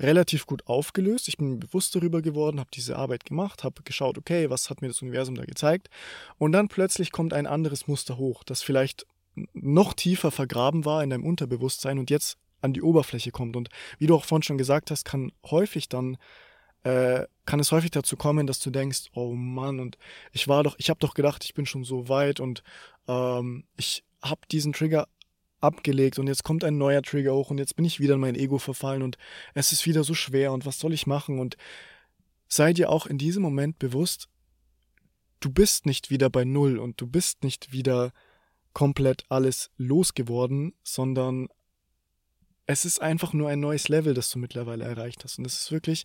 relativ 0.00 0.46
gut 0.46 0.66
aufgelöst. 0.66 1.28
Ich 1.28 1.36
bin 1.36 1.60
bewusst 1.60 1.94
darüber 1.94 2.22
geworden, 2.22 2.58
habe 2.58 2.70
diese 2.72 2.96
Arbeit 2.96 3.26
gemacht, 3.26 3.62
habe 3.62 3.82
geschaut, 3.82 4.18
okay, 4.18 4.50
was 4.50 4.70
hat 4.70 4.80
mir 4.80 4.88
das 4.88 5.02
Universum 5.02 5.34
da 5.34 5.44
gezeigt? 5.44 5.90
Und 6.38 6.52
dann 6.52 6.68
plötzlich 6.68 7.12
kommt 7.12 7.34
ein 7.34 7.46
anderes 7.46 7.86
Muster 7.86 8.16
hoch, 8.16 8.42
das 8.42 8.62
vielleicht 8.62 9.06
noch 9.52 9.92
tiefer 9.92 10.30
vergraben 10.30 10.84
war 10.84 11.04
in 11.04 11.10
deinem 11.10 11.24
Unterbewusstsein 11.24 11.98
und 11.98 12.10
jetzt 12.10 12.38
an 12.60 12.72
die 12.72 12.82
Oberfläche 12.82 13.30
kommt. 13.30 13.56
Und 13.56 13.68
wie 13.98 14.06
du 14.06 14.14
auch 14.14 14.24
vorhin 14.24 14.42
schon 14.42 14.58
gesagt 14.58 14.90
hast, 14.90 15.04
kann 15.04 15.32
häufig 15.50 15.88
dann 15.88 16.16
äh, 16.82 17.26
kann 17.44 17.60
es 17.60 17.72
häufig 17.72 17.90
dazu 17.90 18.16
kommen, 18.16 18.46
dass 18.46 18.60
du 18.60 18.70
denkst, 18.70 19.10
oh 19.14 19.34
Mann, 19.34 19.80
und 19.80 19.98
ich 20.32 20.48
war 20.48 20.62
doch, 20.62 20.76
ich 20.78 20.88
habe 20.88 21.00
doch 21.00 21.14
gedacht, 21.14 21.44
ich 21.44 21.54
bin 21.54 21.66
schon 21.66 21.84
so 21.84 22.08
weit 22.08 22.40
und 22.40 22.62
ähm, 23.06 23.64
ich 23.76 24.04
habe 24.22 24.40
diesen 24.50 24.72
Trigger 24.72 25.06
abgelegt 25.60 26.18
und 26.18 26.26
jetzt 26.26 26.42
kommt 26.42 26.64
ein 26.64 26.78
neuer 26.78 27.02
Trigger 27.02 27.34
hoch 27.34 27.50
und 27.50 27.58
jetzt 27.58 27.76
bin 27.76 27.84
ich 27.84 28.00
wieder 28.00 28.14
in 28.14 28.20
mein 28.20 28.34
Ego 28.34 28.58
verfallen 28.58 29.02
und 29.02 29.18
es 29.54 29.72
ist 29.72 29.84
wieder 29.84 30.04
so 30.04 30.14
schwer 30.14 30.52
und 30.52 30.64
was 30.64 30.78
soll 30.78 30.94
ich 30.94 31.06
machen? 31.06 31.38
Und 31.38 31.56
sei 32.48 32.72
dir 32.72 32.88
auch 32.88 33.06
in 33.06 33.18
diesem 33.18 33.42
Moment 33.42 33.78
bewusst, 33.78 34.28
du 35.40 35.50
bist 35.50 35.84
nicht 35.84 36.10
wieder 36.10 36.30
bei 36.30 36.44
Null 36.44 36.78
und 36.78 37.00
du 37.00 37.06
bist 37.06 37.44
nicht 37.44 37.72
wieder 37.72 38.12
komplett 38.72 39.24
alles 39.28 39.70
losgeworden, 39.76 40.74
sondern 40.82 41.48
es 42.70 42.84
ist 42.84 43.02
einfach 43.02 43.32
nur 43.32 43.48
ein 43.48 43.58
neues 43.58 43.88
Level, 43.88 44.14
das 44.14 44.30
du 44.30 44.38
mittlerweile 44.38 44.84
erreicht 44.84 45.24
hast. 45.24 45.38
Und 45.38 45.44
es 45.44 45.58
ist 45.58 45.72
wirklich, 45.72 46.04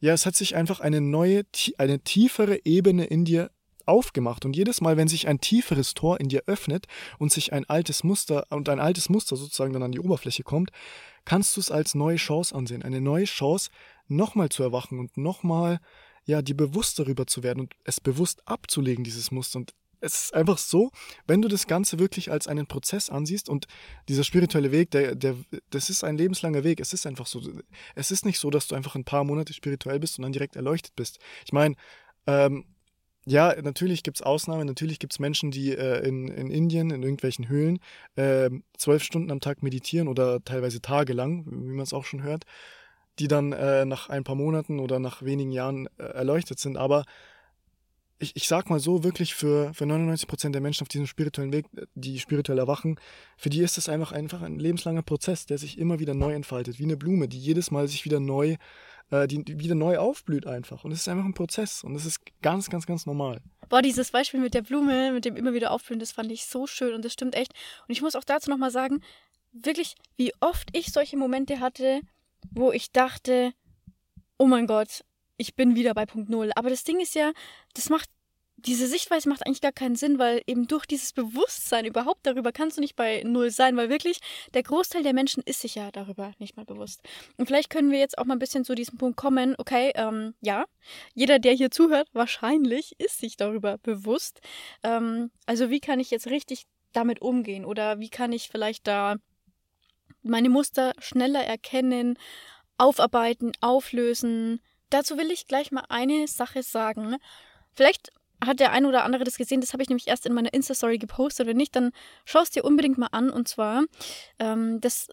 ja, 0.00 0.12
es 0.12 0.26
hat 0.26 0.36
sich 0.36 0.54
einfach 0.54 0.80
eine 0.80 1.00
neue, 1.00 1.42
eine 1.76 2.00
tiefere 2.00 2.60
Ebene 2.64 3.04
in 3.04 3.24
dir 3.24 3.50
aufgemacht. 3.84 4.44
Und 4.44 4.54
jedes 4.54 4.80
Mal, 4.80 4.96
wenn 4.96 5.08
sich 5.08 5.26
ein 5.28 5.40
tieferes 5.40 5.92
Tor 5.94 6.20
in 6.20 6.28
dir 6.28 6.44
öffnet 6.46 6.86
und 7.18 7.32
sich 7.32 7.52
ein 7.52 7.68
altes 7.68 8.04
Muster 8.04 8.46
und 8.50 8.68
ein 8.68 8.80
altes 8.80 9.08
Muster 9.08 9.36
sozusagen 9.36 9.72
dann 9.72 9.82
an 9.82 9.92
die 9.92 10.00
Oberfläche 10.00 10.42
kommt, 10.42 10.70
kannst 11.24 11.56
du 11.56 11.60
es 11.60 11.70
als 11.70 11.94
neue 11.94 12.16
Chance 12.16 12.54
ansehen. 12.54 12.82
Eine 12.82 13.00
neue 13.00 13.24
Chance, 13.24 13.70
nochmal 14.06 14.50
zu 14.50 14.62
erwachen 14.62 14.98
und 14.98 15.16
nochmal, 15.16 15.80
ja, 16.26 16.42
dir 16.42 16.56
bewusst 16.56 16.98
darüber 16.98 17.26
zu 17.26 17.42
werden 17.42 17.60
und 17.60 17.74
es 17.84 18.00
bewusst 18.00 18.46
abzulegen, 18.46 19.04
dieses 19.04 19.30
Muster. 19.30 19.58
Und 19.58 19.74
es 20.04 20.24
ist 20.24 20.34
einfach 20.34 20.58
so, 20.58 20.90
wenn 21.26 21.42
du 21.42 21.48
das 21.48 21.66
Ganze 21.66 21.98
wirklich 21.98 22.30
als 22.30 22.46
einen 22.46 22.66
Prozess 22.66 23.10
ansiehst 23.10 23.48
und 23.48 23.66
dieser 24.08 24.24
spirituelle 24.24 24.70
Weg, 24.72 24.90
der, 24.90 25.14
der, 25.14 25.36
das 25.70 25.90
ist 25.90 26.04
ein 26.04 26.18
lebenslanger 26.18 26.64
Weg. 26.64 26.80
Es 26.80 26.92
ist 26.92 27.06
einfach 27.06 27.26
so. 27.26 27.40
Es 27.94 28.10
ist 28.10 28.24
nicht 28.24 28.38
so, 28.38 28.50
dass 28.50 28.68
du 28.68 28.74
einfach 28.74 28.94
ein 28.94 29.04
paar 29.04 29.24
Monate 29.24 29.52
spirituell 29.52 29.98
bist 29.98 30.18
und 30.18 30.22
dann 30.22 30.32
direkt 30.32 30.56
erleuchtet 30.56 30.94
bist. 30.96 31.18
Ich 31.44 31.52
meine, 31.52 31.74
ähm, 32.26 32.64
ja, 33.26 33.54
natürlich 33.62 34.02
gibt 34.02 34.18
es 34.18 34.22
Ausnahmen, 34.22 34.66
natürlich 34.66 34.98
gibt 34.98 35.14
es 35.14 35.18
Menschen, 35.18 35.50
die 35.50 35.72
äh, 35.72 36.06
in, 36.06 36.28
in 36.28 36.50
Indien, 36.50 36.90
in 36.90 37.02
irgendwelchen 37.02 37.48
Höhlen, 37.48 37.78
äh, 38.16 38.50
zwölf 38.76 39.02
Stunden 39.02 39.30
am 39.30 39.40
Tag 39.40 39.62
meditieren 39.62 40.08
oder 40.08 40.44
teilweise 40.44 40.82
tagelang, 40.82 41.46
wie 41.46 41.72
man 41.72 41.80
es 41.80 41.94
auch 41.94 42.04
schon 42.04 42.22
hört, 42.22 42.44
die 43.18 43.28
dann 43.28 43.52
äh, 43.52 43.86
nach 43.86 44.10
ein 44.10 44.24
paar 44.24 44.34
Monaten 44.34 44.78
oder 44.78 44.98
nach 44.98 45.22
wenigen 45.22 45.52
Jahren 45.52 45.88
äh, 45.98 46.02
erleuchtet 46.02 46.58
sind. 46.58 46.76
Aber 46.76 47.04
ich, 48.24 48.36
ich 48.36 48.48
sag 48.48 48.70
mal 48.70 48.80
so, 48.80 49.04
wirklich 49.04 49.34
für, 49.34 49.72
für 49.74 49.84
99% 49.84 50.50
der 50.50 50.60
Menschen 50.60 50.82
auf 50.82 50.88
diesem 50.88 51.06
spirituellen 51.06 51.52
Weg, 51.52 51.66
die 51.94 52.18
spirituell 52.18 52.58
erwachen, 52.58 52.98
für 53.36 53.50
die 53.50 53.60
ist 53.60 53.78
es 53.78 53.88
einfach, 53.88 54.12
einfach 54.12 54.42
ein 54.42 54.58
lebenslanger 54.58 55.02
Prozess, 55.02 55.46
der 55.46 55.58
sich 55.58 55.78
immer 55.78 55.98
wieder 56.00 56.14
neu 56.14 56.32
entfaltet, 56.32 56.78
wie 56.78 56.84
eine 56.84 56.96
Blume, 56.96 57.28
die 57.28 57.38
jedes 57.38 57.70
Mal 57.70 57.86
sich 57.88 58.04
wieder 58.04 58.20
neu, 58.20 58.56
äh, 59.10 59.28
die, 59.28 59.44
die 59.44 59.58
wieder 59.58 59.74
neu 59.74 59.98
aufblüht 59.98 60.46
einfach. 60.46 60.84
Und 60.84 60.92
es 60.92 61.00
ist 61.00 61.08
einfach 61.08 61.24
ein 61.24 61.34
Prozess 61.34 61.84
und 61.84 61.94
es 61.94 62.06
ist 62.06 62.20
ganz, 62.42 62.70
ganz, 62.70 62.86
ganz 62.86 63.06
normal. 63.06 63.40
Boah, 63.68 63.82
dieses 63.82 64.10
Beispiel 64.10 64.40
mit 64.40 64.54
der 64.54 64.62
Blume, 64.62 65.12
mit 65.12 65.24
dem 65.24 65.36
immer 65.36 65.54
wieder 65.54 65.70
aufblühen, 65.70 66.00
das 66.00 66.12
fand 66.12 66.32
ich 66.32 66.46
so 66.46 66.66
schön 66.66 66.94
und 66.94 67.04
das 67.04 67.12
stimmt 67.12 67.34
echt. 67.34 67.52
Und 67.86 67.92
ich 67.92 68.02
muss 68.02 68.16
auch 68.16 68.24
dazu 68.24 68.50
nochmal 68.50 68.70
sagen, 68.70 69.02
wirklich, 69.52 69.94
wie 70.16 70.32
oft 70.40 70.68
ich 70.72 70.92
solche 70.92 71.16
Momente 71.16 71.60
hatte, 71.60 72.00
wo 72.50 72.72
ich 72.72 72.92
dachte, 72.92 73.52
oh 74.38 74.46
mein 74.46 74.66
Gott, 74.66 75.04
ich 75.36 75.54
bin 75.54 75.74
wieder 75.74 75.94
bei 75.94 76.06
Punkt 76.06 76.28
Null. 76.28 76.50
Aber 76.54 76.70
das 76.70 76.84
Ding 76.84 77.00
ist 77.00 77.14
ja, 77.14 77.32
das 77.74 77.90
macht, 77.90 78.08
diese 78.56 78.86
Sichtweise 78.86 79.28
macht 79.28 79.44
eigentlich 79.44 79.60
gar 79.60 79.72
keinen 79.72 79.96
Sinn, 79.96 80.18
weil 80.18 80.40
eben 80.46 80.68
durch 80.68 80.86
dieses 80.86 81.12
Bewusstsein 81.12 81.84
überhaupt 81.84 82.20
darüber 82.24 82.52
kannst 82.52 82.76
du 82.76 82.80
nicht 82.80 82.96
bei 82.96 83.22
Null 83.24 83.50
sein, 83.50 83.76
weil 83.76 83.90
wirklich 83.90 84.20
der 84.54 84.62
Großteil 84.62 85.02
der 85.02 85.12
Menschen 85.12 85.42
ist 85.44 85.60
sich 85.60 85.74
ja 85.74 85.90
darüber 85.90 86.32
nicht 86.38 86.56
mal 86.56 86.64
bewusst. 86.64 87.02
Und 87.36 87.46
vielleicht 87.46 87.68
können 87.68 87.90
wir 87.90 87.98
jetzt 87.98 88.16
auch 88.16 88.24
mal 88.24 88.34
ein 88.34 88.38
bisschen 88.38 88.64
zu 88.64 88.74
diesem 88.74 88.96
Punkt 88.96 89.16
kommen, 89.16 89.54
okay, 89.58 89.92
ähm, 89.96 90.34
ja, 90.40 90.64
jeder, 91.14 91.38
der 91.38 91.52
hier 91.52 91.70
zuhört, 91.70 92.08
wahrscheinlich 92.12 92.94
ist 92.98 93.18
sich 93.18 93.36
darüber 93.36 93.78
bewusst. 93.78 94.40
Ähm, 94.82 95.30
also 95.46 95.68
wie 95.70 95.80
kann 95.80 96.00
ich 96.00 96.10
jetzt 96.10 96.28
richtig 96.28 96.66
damit 96.92 97.20
umgehen 97.20 97.64
oder 97.64 97.98
wie 97.98 98.08
kann 98.08 98.32
ich 98.32 98.48
vielleicht 98.48 98.86
da 98.86 99.16
meine 100.22 100.48
Muster 100.48 100.92
schneller 100.98 101.44
erkennen, 101.44 102.18
aufarbeiten, 102.78 103.52
auflösen, 103.60 104.60
dazu 104.94 105.18
will 105.18 105.30
ich 105.30 105.46
gleich 105.46 105.72
mal 105.72 105.84
eine 105.88 106.28
Sache 106.28 106.62
sagen. 106.62 107.16
Vielleicht 107.74 108.10
hat 108.44 108.60
der 108.60 108.72
ein 108.72 108.86
oder 108.86 109.04
andere 109.04 109.24
das 109.24 109.36
gesehen, 109.36 109.60
das 109.60 109.72
habe 109.72 109.82
ich 109.82 109.88
nämlich 109.88 110.08
erst 110.08 110.26
in 110.26 110.34
meiner 110.34 110.52
Insta-Story 110.52 110.98
gepostet. 110.98 111.46
Wenn 111.46 111.56
nicht, 111.56 111.74
dann 111.74 111.90
schau 112.24 112.40
es 112.40 112.50
dir 112.50 112.64
unbedingt 112.64 112.98
mal 112.98 113.08
an. 113.08 113.30
Und 113.30 113.48
zwar, 113.48 113.84
ähm, 114.38 114.80
das 114.80 115.08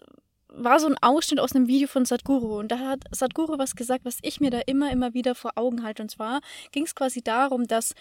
war 0.48 0.78
so 0.80 0.86
ein 0.86 0.98
Ausschnitt 1.00 1.40
aus 1.40 1.54
einem 1.54 1.66
Video 1.66 1.88
von 1.88 2.04
Sadhguru. 2.04 2.58
Und 2.58 2.68
da 2.68 2.78
hat 2.78 3.00
Sadhguru 3.10 3.58
was 3.58 3.74
gesagt, 3.74 4.04
was 4.04 4.18
ich 4.22 4.40
mir 4.40 4.50
da 4.50 4.60
immer, 4.66 4.90
immer 4.92 5.14
wieder 5.14 5.34
vor 5.34 5.52
Augen 5.56 5.82
halte. 5.82 6.02
Und 6.02 6.10
zwar 6.10 6.40
ging 6.72 6.84
es 6.84 6.94
quasi 6.94 7.22
darum, 7.22 7.66
dass, 7.66 7.94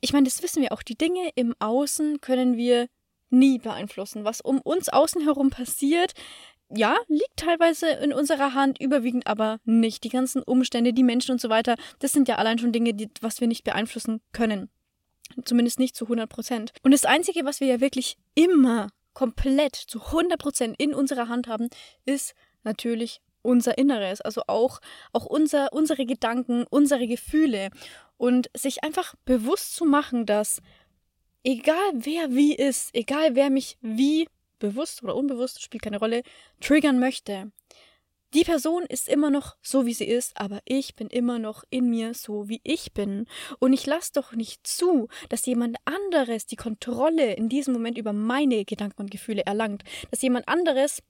ich 0.00 0.12
meine, 0.12 0.24
das 0.24 0.42
wissen 0.42 0.62
wir 0.62 0.72
auch, 0.72 0.82
die 0.82 0.96
Dinge 0.96 1.30
im 1.34 1.54
Außen 1.58 2.20
können 2.20 2.56
wir 2.56 2.88
nie 3.30 3.58
beeinflussen. 3.58 4.24
Was 4.24 4.40
um 4.40 4.60
uns 4.60 4.88
außen 4.88 5.22
herum 5.22 5.50
passiert, 5.50 6.14
ja, 6.70 6.96
liegt 7.08 7.36
teilweise 7.36 7.88
in 7.88 8.12
unserer 8.12 8.54
Hand, 8.54 8.80
überwiegend 8.80 9.26
aber 9.26 9.58
nicht. 9.64 10.04
Die 10.04 10.10
ganzen 10.10 10.42
Umstände, 10.42 10.92
die 10.92 11.02
Menschen 11.02 11.32
und 11.32 11.40
so 11.40 11.48
weiter, 11.48 11.76
das 11.98 12.12
sind 12.12 12.28
ja 12.28 12.36
allein 12.36 12.58
schon 12.58 12.72
Dinge, 12.72 12.94
die, 12.94 13.08
was 13.20 13.40
wir 13.40 13.48
nicht 13.48 13.64
beeinflussen 13.64 14.20
können. 14.32 14.68
Zumindest 15.44 15.78
nicht 15.78 15.96
zu 15.96 16.04
100 16.04 16.28
Prozent. 16.28 16.72
Und 16.82 16.92
das 16.92 17.04
Einzige, 17.04 17.44
was 17.44 17.60
wir 17.60 17.68
ja 17.68 17.80
wirklich 17.80 18.16
immer 18.34 18.88
komplett 19.14 19.76
zu 19.76 20.00
100 20.00 20.38
Prozent 20.38 20.74
in 20.78 20.94
unserer 20.94 21.28
Hand 21.28 21.48
haben, 21.48 21.68
ist 22.04 22.34
natürlich 22.64 23.20
unser 23.42 23.78
Inneres, 23.78 24.20
also 24.20 24.42
auch, 24.46 24.80
auch 25.12 25.26
unser, 25.26 25.72
unsere 25.72 26.06
Gedanken, 26.06 26.64
unsere 26.68 27.06
Gefühle. 27.06 27.70
Und 28.16 28.50
sich 28.54 28.82
einfach 28.82 29.14
bewusst 29.24 29.76
zu 29.76 29.84
machen, 29.84 30.26
dass 30.26 30.60
egal 31.44 31.92
wer 31.94 32.30
wie 32.30 32.54
ist, 32.54 32.94
egal 32.94 33.36
wer 33.36 33.48
mich 33.48 33.78
wie 33.80 34.28
bewusst 34.58 35.02
oder 35.02 35.16
unbewusst, 35.16 35.62
spielt 35.62 35.82
keine 35.82 35.98
Rolle, 35.98 36.22
triggern 36.60 36.98
möchte. 36.98 37.50
Die 38.34 38.44
Person 38.44 38.84
ist 38.84 39.08
immer 39.08 39.30
noch 39.30 39.56
so, 39.62 39.86
wie 39.86 39.94
sie 39.94 40.04
ist, 40.04 40.38
aber 40.38 40.60
ich 40.66 40.94
bin 40.94 41.08
immer 41.08 41.38
noch 41.38 41.64
in 41.70 41.88
mir 41.88 42.12
so, 42.12 42.46
wie 42.46 42.60
ich 42.62 42.92
bin. 42.92 43.26
Und 43.58 43.72
ich 43.72 43.86
lasse 43.86 44.12
doch 44.12 44.32
nicht 44.32 44.66
zu, 44.66 45.08
dass 45.30 45.46
jemand 45.46 45.78
anderes 45.86 46.44
die 46.44 46.56
Kontrolle 46.56 47.32
in 47.34 47.48
diesem 47.48 47.72
Moment 47.72 47.96
über 47.96 48.12
meine 48.12 48.66
Gedanken 48.66 49.00
und 49.00 49.10
Gefühle 49.10 49.46
erlangt. 49.46 49.82
Dass 50.10 50.20
jemand 50.20 50.46
anderes 50.46 51.02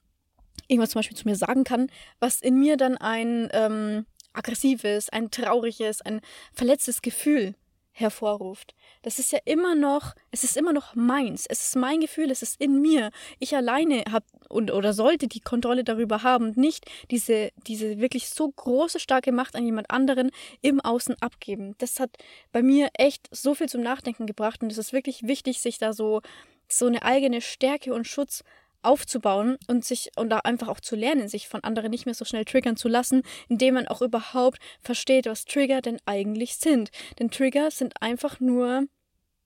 irgendwas 0.69 0.90
zum 0.90 1.00
Beispiel 1.00 1.17
zu 1.17 1.26
mir 1.26 1.35
sagen 1.35 1.64
kann, 1.64 1.90
was 2.21 2.40
in 2.40 2.61
mir 2.61 2.76
dann 2.76 2.97
ein 2.97 3.49
ähm, 3.52 4.07
aggressives, 4.33 5.09
ein 5.09 5.33
trauriges, 5.33 6.00
ein 6.00 6.21
verletztes 6.52 7.02
Gefühl 7.02 7.57
hervorruft. 7.99 8.75
Das 9.02 9.19
ist 9.19 9.33
ja 9.33 9.38
immer 9.45 9.75
noch, 9.75 10.14
es 10.31 10.45
ist 10.45 10.57
immer 10.57 10.73
noch 10.73 10.95
meins. 10.95 11.47
Es 11.49 11.69
ist 11.69 11.76
mein 11.76 12.00
Gefühl, 12.00 12.31
es 12.31 12.43
ist 12.43 12.61
in 12.61 12.81
mir. 12.81 13.11
Ich 13.38 13.57
alleine 13.57 14.05
habe 14.11 14.25
und 14.49 14.71
oder 14.71 14.93
sollte 14.93 15.28
die 15.28 15.40
Kontrolle 15.40 15.85
darüber 15.85 16.23
haben 16.23 16.47
und 16.47 16.57
nicht 16.57 16.87
diese, 17.11 17.50
diese 17.67 17.99
wirklich 17.99 18.31
so 18.31 18.50
große, 18.50 19.00
starke 19.00 19.33
Macht 19.33 19.57
an 19.57 19.64
jemand 19.64 19.90
anderen 19.90 20.31
im 20.62 20.81
Außen 20.81 21.17
abgeben. 21.21 21.75
Das 21.78 22.00
hat 22.00 22.17
bei 22.52 22.62
mir 22.62 22.88
echt 22.95 23.28
so 23.31 23.55
viel 23.55 23.69
zum 23.69 23.83
Nachdenken 23.83 24.26
gebracht 24.26 24.62
und 24.62 24.73
es 24.73 24.78
ist 24.78 24.93
wirklich 24.93 25.25
wichtig, 25.25 25.61
sich 25.61 25.78
da 25.78 25.93
so, 25.93 26.23
so 26.69 26.87
eine 26.87 27.02
eigene 27.02 27.40
Stärke 27.40 27.93
und 27.93 28.07
Schutz 28.07 28.45
aufzubauen 28.88 29.59
und 29.68 29.85
sich 29.85 30.11
und 30.16 30.30
da 30.30 30.38
einfach 30.38 30.68
auch 30.68 30.80
zu 30.80 30.97
lernen, 30.97 31.28
sich 31.28 31.47
von 31.47 31.62
anderen 31.62 31.90
nicht 31.90 32.07
mehr 32.07 32.14
so 32.14 32.25
schnell 32.25 32.45
triggern 32.45 32.76
zu 32.76 32.88
lassen, 32.88 33.23
indem 33.49 33.75
man 33.75 33.87
auch 33.87 34.02
überhaupt 34.02 34.59
versteht, 34.80 35.26
was 35.26 35.45
Trigger 35.45 35.83
denn 35.83 35.99
eigentlich 36.07 36.57
sind. 36.57 36.90
Denn 37.18 37.30
Trigger 37.30 37.71
sind 37.71 38.00
einfach 38.02 38.40
nur 38.40 38.85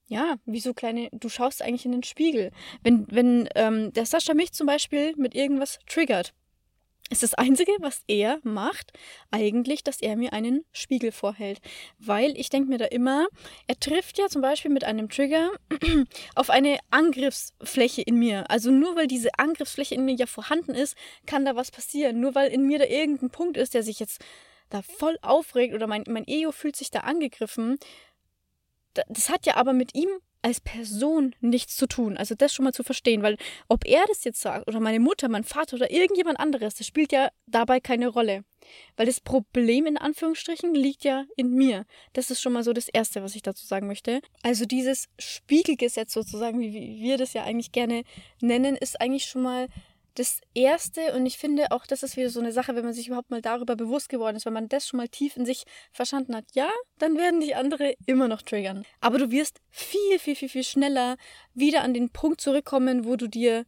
ja, 0.09 0.37
wie 0.45 0.61
so 0.61 0.75
kleine, 0.75 1.09
du 1.13 1.31
schaust 1.31 1.63
eigentlich 1.63 1.87
in 1.87 1.93
den 1.93 2.03
Spiegel. 2.03 2.51
Wenn, 2.83 3.07
wenn 3.11 3.49
ähm, 3.55 3.93
der 3.95 4.05
Sascha 4.05 4.35
mich 4.35 4.53
zum 4.53 4.67
Beispiel 4.67 5.15
mit 5.17 5.35
irgendwas 5.35 5.79
triggert, 5.87 6.35
ist 7.11 7.23
das 7.23 7.35
Einzige, 7.35 7.73
was 7.81 8.03
er 8.09 8.39
macht, 8.43 8.93
eigentlich, 9.31 9.85
dass 9.85 10.01
er 10.01 10.17
mir 10.17 10.33
einen 10.33 10.65
Spiegel 10.73 11.13
vorhält. 11.13 11.61
Weil 11.99 12.39
ich 12.39 12.49
denke 12.49 12.71
mir 12.71 12.79
da 12.79 12.87
immer, 12.87 13.27
er 13.67 13.79
trifft 13.79 14.19
ja 14.19 14.29
zum 14.29 14.41
Beispiel 14.41 14.71
mit 14.71 14.85
einem 14.85 15.09
Trigger 15.09 15.51
auf 16.35 16.49
eine 16.49 16.79
Angriffsfläche 16.91 18.03
in 18.03 18.19
mir. 18.19 18.51
Also 18.51 18.71
nur 18.71 18.97
weil 18.97 19.07
diese 19.07 19.39
Angriffsfläche 19.39 19.95
in 19.95 20.05
mir 20.05 20.15
ja 20.15 20.27
vorhanden 20.27 20.75
ist, 20.75 20.97
kann 21.27 21.45
da 21.45 21.55
was 21.55 21.71
passieren. 21.71 22.21
Nur 22.21 22.35
weil 22.35 22.51
in 22.51 22.67
mir 22.67 22.79
da 22.79 22.87
irgendein 22.87 23.31
Punkt 23.31 23.57
ist, 23.57 23.75
der 23.75 23.83
sich 23.83 24.01
jetzt 24.01 24.23
da 24.71 24.81
voll 24.81 25.19
aufregt 25.21 25.75
oder 25.75 25.87
mein, 25.87 26.05
mein 26.09 26.27
Ego 26.27 26.51
fühlt 26.51 26.77
sich 26.77 26.91
da 26.91 27.01
angegriffen. 27.01 27.79
Das 28.95 29.29
hat 29.29 29.45
ja 29.45 29.57
aber 29.57 29.75
mit 29.75 29.95
ihm 29.95 30.09
als 30.43 30.61
Person 30.61 31.35
nichts 31.41 31.77
zu 31.77 31.87
tun. 31.87 32.17
Also 32.17 32.35
das 32.35 32.53
schon 32.53 32.65
mal 32.65 32.73
zu 32.73 32.83
verstehen, 32.83 33.23
weil 33.23 33.37
ob 33.69 33.87
er 33.87 34.05
das 34.09 34.25
jetzt 34.25 34.41
sagt 34.41 34.69
oder 34.69 34.81
meine 34.81 35.01
Mutter, 35.01 35.29
mein 35.29 35.45
Vater 35.45 35.77
oder 35.77 35.91
irgendjemand 35.91 36.39
anderes, 36.41 36.75
das 36.75 36.87
spielt 36.87 37.13
ja 37.13 37.31
dabei 37.47 37.81
keine 37.81 38.09
Rolle. 38.09 38.45
Weil 38.97 39.07
das 39.07 39.21
Problem 39.21 39.87
in 39.87 39.97
Anführungsstrichen 39.97 40.75
liegt 40.75 41.05
ja 41.05 41.25
in 41.37 41.51
mir. 41.51 41.85
Das 42.13 42.31
ist 42.31 42.41
schon 42.41 42.53
mal 42.53 42.63
so 42.63 42.73
das 42.73 42.89
Erste, 42.89 43.23
was 43.23 43.35
ich 43.35 43.43
dazu 43.43 43.67
sagen 43.67 43.87
möchte. 43.87 44.21
Also 44.43 44.67
dieses 44.67 45.09
Spiegelgesetz 45.19 46.13
sozusagen, 46.13 46.61
wie 46.61 47.01
wir 47.01 47.19
das 47.19 47.33
ja 47.33 47.45
eigentlich 47.45 47.73
gerne 47.73 48.03
nennen, 48.41 48.77
ist 48.77 49.01
eigentlich 49.01 49.25
schon 49.25 49.43
mal 49.43 49.69
das 50.15 50.41
Erste, 50.55 51.15
und 51.15 51.27
ich 51.27 51.39
finde 51.39 51.71
auch, 51.71 51.87
das 51.87 52.03
ist 52.03 52.17
wieder 52.17 52.31
so 52.31 52.41
eine 52.41 52.53
Sache, 52.53 52.75
wenn 52.75 52.85
man 52.85 52.93
sich 52.93 53.07
überhaupt 53.07 53.31
mal 53.31 53.43
darüber 53.43 53.77
bewusst 53.77 54.09
geworden 54.09 54.37
ist, 54.37 54.47
wenn 54.47 54.53
man 54.53 54.69
das 54.69 54.87
schon 54.87 54.99
mal 54.99 55.09
tief 55.09 55.37
in 55.37 55.47
sich 55.47 55.65
verstanden 55.93 56.37
hat, 56.37 56.45
ja, 56.53 56.71
dann 56.99 57.17
werden 57.17 57.41
dich 57.41 57.57
andere 57.57 57.95
immer 58.07 58.29
noch 58.29 58.43
triggern. 58.43 58.85
Aber 59.01 59.19
du 59.19 59.31
wirst 59.31 59.61
viel, 59.71 60.19
viel, 60.19 60.37
viel, 60.37 60.49
viel 60.49 60.65
schneller 60.65 61.17
wieder 61.55 61.83
an 61.83 61.95
den 61.95 62.11
Punkt 62.11 62.41
zurückkommen, 62.41 63.05
wo 63.05 63.17
du 63.17 63.29
dir 63.29 63.65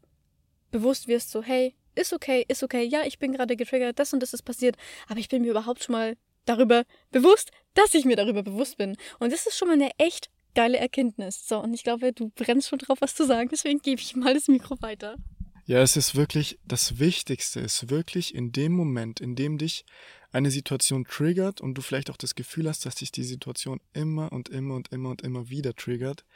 bewusst 0.71 1.09
wirst, 1.09 1.31
so, 1.31 1.43
hey, 1.43 1.75
ist 1.95 2.13
okay, 2.13 2.45
ist 2.49 2.63
okay, 2.63 2.83
ja, 2.83 3.05
ich 3.05 3.19
bin 3.19 3.33
gerade 3.33 3.57
getriggert, 3.57 3.99
das 3.99 4.13
und 4.13 4.21
das 4.21 4.35
ist 4.35 4.43
passiert, 4.43 4.77
aber 5.09 5.21
ich 5.21 5.29
bin 5.29 5.43
mir 5.43 5.51
überhaupt 5.51 5.85
schon 5.85 5.93
mal 5.93 6.17
darüber 6.45 6.85
bewusst, 7.11 7.51
dass 7.75 7.95
ich 7.95 8.05
mir 8.05 8.17
darüber 8.17 8.43
bewusst 8.43 8.77
bin. 8.77 8.97
Und 9.19 9.33
das 9.33 9.47
ist 9.47 9.57
schon 9.57 9.69
mal 9.69 9.75
eine 9.75 9.91
echt 9.99 10.29
geile 10.55 10.79
Erkenntnis. 10.79 11.47
So, 11.47 11.59
und 11.61 11.75
ich 11.75 11.85
glaube, 11.85 12.13
du 12.13 12.31
brennst 12.31 12.69
schon 12.69 12.79
drauf, 12.79 12.99
was 13.01 13.15
zu 13.15 13.25
sagen, 13.25 13.49
deswegen 13.51 13.81
gebe 13.81 14.01
ich 14.01 14.15
mal 14.17 14.35
das 14.35 14.49
Mikro 14.49 14.77
weiter. 14.81 15.17
Ja, 15.66 15.80
es 15.80 15.97
ist 15.97 16.14
wirklich, 16.14 16.59
das 16.66 16.99
Wichtigste 16.99 17.61
ist 17.61 17.88
wirklich 17.88 18.35
in 18.35 18.52
dem 18.52 18.73
Moment, 18.73 19.21
in 19.21 19.35
dem 19.35 19.56
dich 19.56 19.87
eine 20.30 20.50
Situation 20.50 21.06
triggert 21.06 21.62
und 21.62 21.75
du 21.75 21.80
vielleicht 21.80 22.11
auch 22.11 22.18
das 22.18 22.35
Gefühl 22.35 22.68
hast, 22.68 22.85
dass 22.85 22.97
dich 22.97 23.12
die 23.12 23.25
Situation 23.25 23.80
immer 23.94 24.30
und 24.30 24.50
immer 24.50 24.75
und 24.75 24.92
immer 24.92 25.09
und 25.09 25.23
immer 25.23 25.49
wieder 25.49 25.75
triggert, 25.75 26.26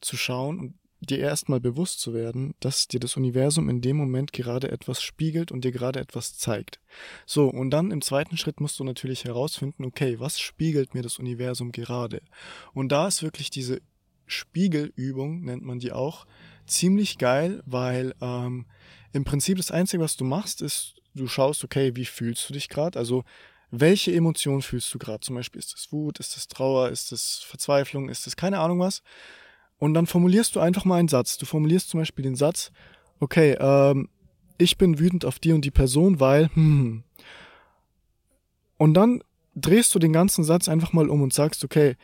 zu 0.00 0.16
schauen 0.16 0.58
und 0.58 0.74
dir 1.00 1.18
erstmal 1.18 1.60
bewusst 1.60 2.00
zu 2.00 2.14
werden, 2.14 2.54
dass 2.60 2.88
dir 2.88 3.00
das 3.00 3.18
Universum 3.18 3.68
in 3.68 3.82
dem 3.82 3.98
Moment 3.98 4.32
gerade 4.32 4.70
etwas 4.70 5.02
spiegelt 5.02 5.52
und 5.52 5.62
dir 5.64 5.72
gerade 5.72 6.00
etwas 6.00 6.38
zeigt. 6.38 6.80
So, 7.26 7.48
und 7.48 7.70
dann 7.70 7.90
im 7.90 8.00
zweiten 8.00 8.38
Schritt 8.38 8.60
musst 8.60 8.78
du 8.78 8.84
natürlich 8.84 9.24
herausfinden, 9.24 9.84
okay, 9.84 10.20
was 10.20 10.40
spiegelt 10.40 10.94
mir 10.94 11.02
das 11.02 11.18
Universum 11.18 11.72
gerade? 11.72 12.22
Und 12.72 12.92
da 12.92 13.08
ist 13.08 13.22
wirklich 13.22 13.50
diese 13.50 13.82
Spiegelübung, 14.26 15.42
nennt 15.42 15.64
man 15.64 15.80
die 15.80 15.92
auch, 15.92 16.26
ziemlich 16.70 17.18
geil, 17.18 17.62
weil 17.66 18.14
ähm, 18.20 18.66
im 19.12 19.24
Prinzip 19.24 19.56
das 19.56 19.70
Einzige, 19.70 20.02
was 20.02 20.16
du 20.16 20.24
machst, 20.24 20.62
ist, 20.62 20.94
du 21.14 21.26
schaust, 21.26 21.64
okay, 21.64 21.96
wie 21.96 22.04
fühlst 22.04 22.48
du 22.48 22.52
dich 22.52 22.68
gerade? 22.68 22.98
Also 22.98 23.24
welche 23.70 24.12
Emotion 24.12 24.62
fühlst 24.62 24.92
du 24.92 24.98
gerade? 24.98 25.20
Zum 25.20 25.36
Beispiel 25.36 25.60
ist 25.60 25.74
es 25.76 25.92
Wut, 25.92 26.18
ist 26.18 26.36
es 26.36 26.48
Trauer, 26.48 26.88
ist 26.88 27.12
es 27.12 27.44
Verzweiflung, 27.46 28.08
ist 28.08 28.26
es 28.26 28.36
keine 28.36 28.58
Ahnung 28.58 28.80
was? 28.80 29.02
Und 29.78 29.94
dann 29.94 30.06
formulierst 30.06 30.54
du 30.54 30.60
einfach 30.60 30.84
mal 30.84 30.96
einen 30.96 31.08
Satz. 31.08 31.38
Du 31.38 31.46
formulierst 31.46 31.90
zum 31.90 32.00
Beispiel 32.00 32.24
den 32.24 32.36
Satz, 32.36 32.72
okay, 33.20 33.56
ähm, 33.58 34.08
ich 34.58 34.76
bin 34.76 34.98
wütend 34.98 35.24
auf 35.24 35.38
die 35.38 35.52
und 35.52 35.64
die 35.64 35.70
Person, 35.70 36.20
weil, 36.20 36.50
hm. 36.54 37.04
Und 38.76 38.94
dann 38.94 39.22
drehst 39.54 39.94
du 39.94 39.98
den 39.98 40.12
ganzen 40.12 40.42
Satz 40.42 40.68
einfach 40.68 40.92
mal 40.92 41.08
um 41.08 41.22
und 41.22 41.32
sagst, 41.32 41.64
okay, 41.64 41.96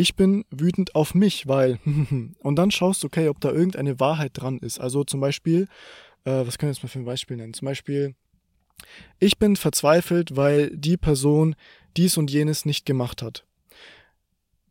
ich 0.00 0.16
bin 0.16 0.44
wütend 0.50 0.94
auf 0.94 1.14
mich, 1.14 1.46
weil, 1.46 1.78
und 2.38 2.56
dann 2.56 2.70
schaust 2.70 3.02
du, 3.02 3.06
okay, 3.06 3.28
ob 3.28 3.40
da 3.40 3.50
irgendeine 3.50 4.00
Wahrheit 4.00 4.32
dran 4.34 4.58
ist. 4.58 4.80
Also 4.80 5.04
zum 5.04 5.20
Beispiel, 5.20 5.68
äh, 6.24 6.46
was 6.46 6.58
können 6.58 6.70
wir 6.70 6.74
jetzt 6.74 6.82
mal 6.82 6.88
für 6.88 6.98
ein 6.98 7.04
Beispiel 7.04 7.36
nennen? 7.36 7.54
Zum 7.54 7.66
Beispiel, 7.66 8.14
ich 9.18 9.38
bin 9.38 9.56
verzweifelt, 9.56 10.36
weil 10.36 10.74
die 10.74 10.96
Person 10.96 11.54
dies 11.96 12.16
und 12.16 12.30
jenes 12.30 12.64
nicht 12.64 12.86
gemacht 12.86 13.22
hat 13.22 13.44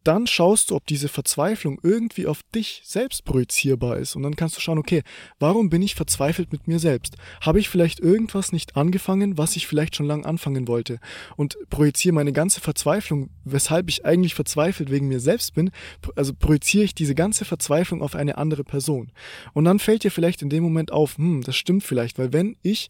dann 0.03 0.27
schaust 0.27 0.69
du, 0.69 0.75
ob 0.75 0.85
diese 0.85 1.09
Verzweiflung 1.09 1.79
irgendwie 1.83 2.27
auf 2.27 2.41
dich 2.55 2.81
selbst 2.85 3.25
projizierbar 3.25 3.97
ist. 3.97 4.15
Und 4.15 4.23
dann 4.23 4.35
kannst 4.35 4.55
du 4.55 4.61
schauen, 4.61 4.77
okay, 4.77 5.03
warum 5.39 5.69
bin 5.69 5.81
ich 5.81 5.95
verzweifelt 5.95 6.51
mit 6.51 6.67
mir 6.67 6.79
selbst? 6.79 7.15
Habe 7.41 7.59
ich 7.59 7.69
vielleicht 7.69 7.99
irgendwas 7.99 8.51
nicht 8.51 8.75
angefangen, 8.75 9.37
was 9.37 9.55
ich 9.55 9.67
vielleicht 9.67 9.95
schon 9.95 10.05
lange 10.05 10.25
anfangen 10.25 10.67
wollte? 10.67 10.99
Und 11.35 11.57
projiziere 11.69 12.15
meine 12.15 12.33
ganze 12.33 12.61
Verzweiflung, 12.61 13.29
weshalb 13.43 13.89
ich 13.89 14.05
eigentlich 14.05 14.35
verzweifelt 14.35 14.89
wegen 14.89 15.07
mir 15.07 15.19
selbst 15.19 15.53
bin, 15.53 15.71
also 16.15 16.33
projiziere 16.33 16.85
ich 16.85 16.95
diese 16.95 17.15
ganze 17.15 17.45
Verzweiflung 17.45 18.01
auf 18.01 18.15
eine 18.15 18.37
andere 18.37 18.63
Person. 18.63 19.11
Und 19.53 19.65
dann 19.65 19.79
fällt 19.79 20.03
dir 20.03 20.11
vielleicht 20.11 20.41
in 20.41 20.49
dem 20.49 20.63
Moment 20.63 20.91
auf, 20.91 21.17
hm, 21.17 21.41
das 21.41 21.55
stimmt 21.55 21.83
vielleicht, 21.83 22.17
weil 22.17 22.31
wenn 22.33 22.55
ich 22.61 22.89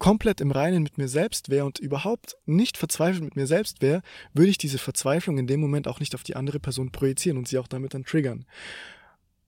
komplett 0.00 0.40
im 0.40 0.50
Reinen 0.50 0.82
mit 0.82 0.98
mir 0.98 1.06
selbst 1.06 1.50
wäre 1.50 1.64
und 1.64 1.78
überhaupt 1.78 2.36
nicht 2.46 2.76
verzweifelt 2.76 3.22
mit 3.22 3.36
mir 3.36 3.46
selbst 3.46 3.82
wäre, 3.82 4.02
würde 4.32 4.50
ich 4.50 4.58
diese 4.58 4.78
Verzweiflung 4.78 5.38
in 5.38 5.46
dem 5.46 5.60
Moment 5.60 5.86
auch 5.86 6.00
nicht 6.00 6.16
auf 6.16 6.24
die 6.24 6.34
andere 6.34 6.58
Person 6.58 6.90
projizieren 6.90 7.38
und 7.38 7.46
sie 7.46 7.58
auch 7.58 7.68
damit 7.68 7.94
dann 7.94 8.04
triggern. 8.04 8.46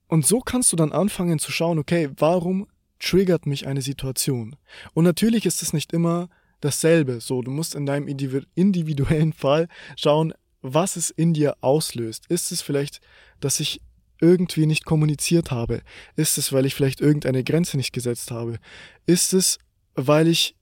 Und 0.07 0.27
so 0.27 0.41
kannst 0.41 0.71
du 0.73 0.77
dann 0.77 0.93
anfangen 0.93 1.41
zu 1.41 1.51
schauen, 1.51 1.79
okay, 1.79 2.11
warum 2.17 2.69
triggert 3.01 3.47
mich 3.47 3.67
eine 3.67 3.83
Situation? 3.83 4.55
Und 4.95 5.05
natürlich 5.05 5.47
ist 5.47 5.63
es 5.63 5.73
nicht 5.73 5.93
immer 5.93 6.29
dasselbe. 6.61 7.21
So, 7.21 7.43
du 7.43 7.51
musst 7.51 7.75
in 7.75 7.87
deinem 7.87 8.07
individuellen 8.07 9.33
Fall 9.35 9.69
schauen, 9.97 10.35
was 10.61 10.97
es 10.97 11.11
in 11.11 11.35
dir 11.35 11.57
auslöst. 11.61 12.27
Ist 12.29 12.53
es 12.53 12.63
vielleicht, 12.63 13.01
dass 13.41 13.59
ich 13.59 13.81
irgendwie 14.21 14.67
nicht 14.67 14.85
kommuniziert 14.85 15.51
habe? 15.51 15.83
Ist 16.15 16.39
es, 16.39 16.53
weil 16.53 16.67
ich 16.67 16.75
vielleicht 16.75 17.01
irgendeine 17.01 17.43
Grenze 17.43 17.77
nicht 17.77 17.93
gesetzt 17.93 18.31
habe? 18.31 18.59
Ist 19.07 19.33
es, 19.33 19.59
weil 19.95 20.29
ich, 20.29 20.57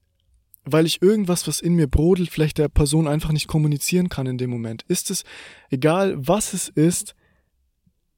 weil 0.63 0.85
ich 0.85 1.01
irgendwas, 1.01 1.47
was 1.47 1.59
in 1.59 1.73
mir 1.75 1.87
brodelt, 1.87 2.29
vielleicht 2.29 2.57
der 2.57 2.69
Person 2.69 3.07
einfach 3.07 3.31
nicht 3.31 3.47
kommunizieren 3.47 4.09
kann 4.09 4.27
in 4.27 4.37
dem 4.37 4.49
Moment. 4.49 4.83
Ist 4.87 5.11
es, 5.11 5.23
egal 5.69 6.15
was 6.17 6.53
es 6.53 6.69
ist, 6.69 7.15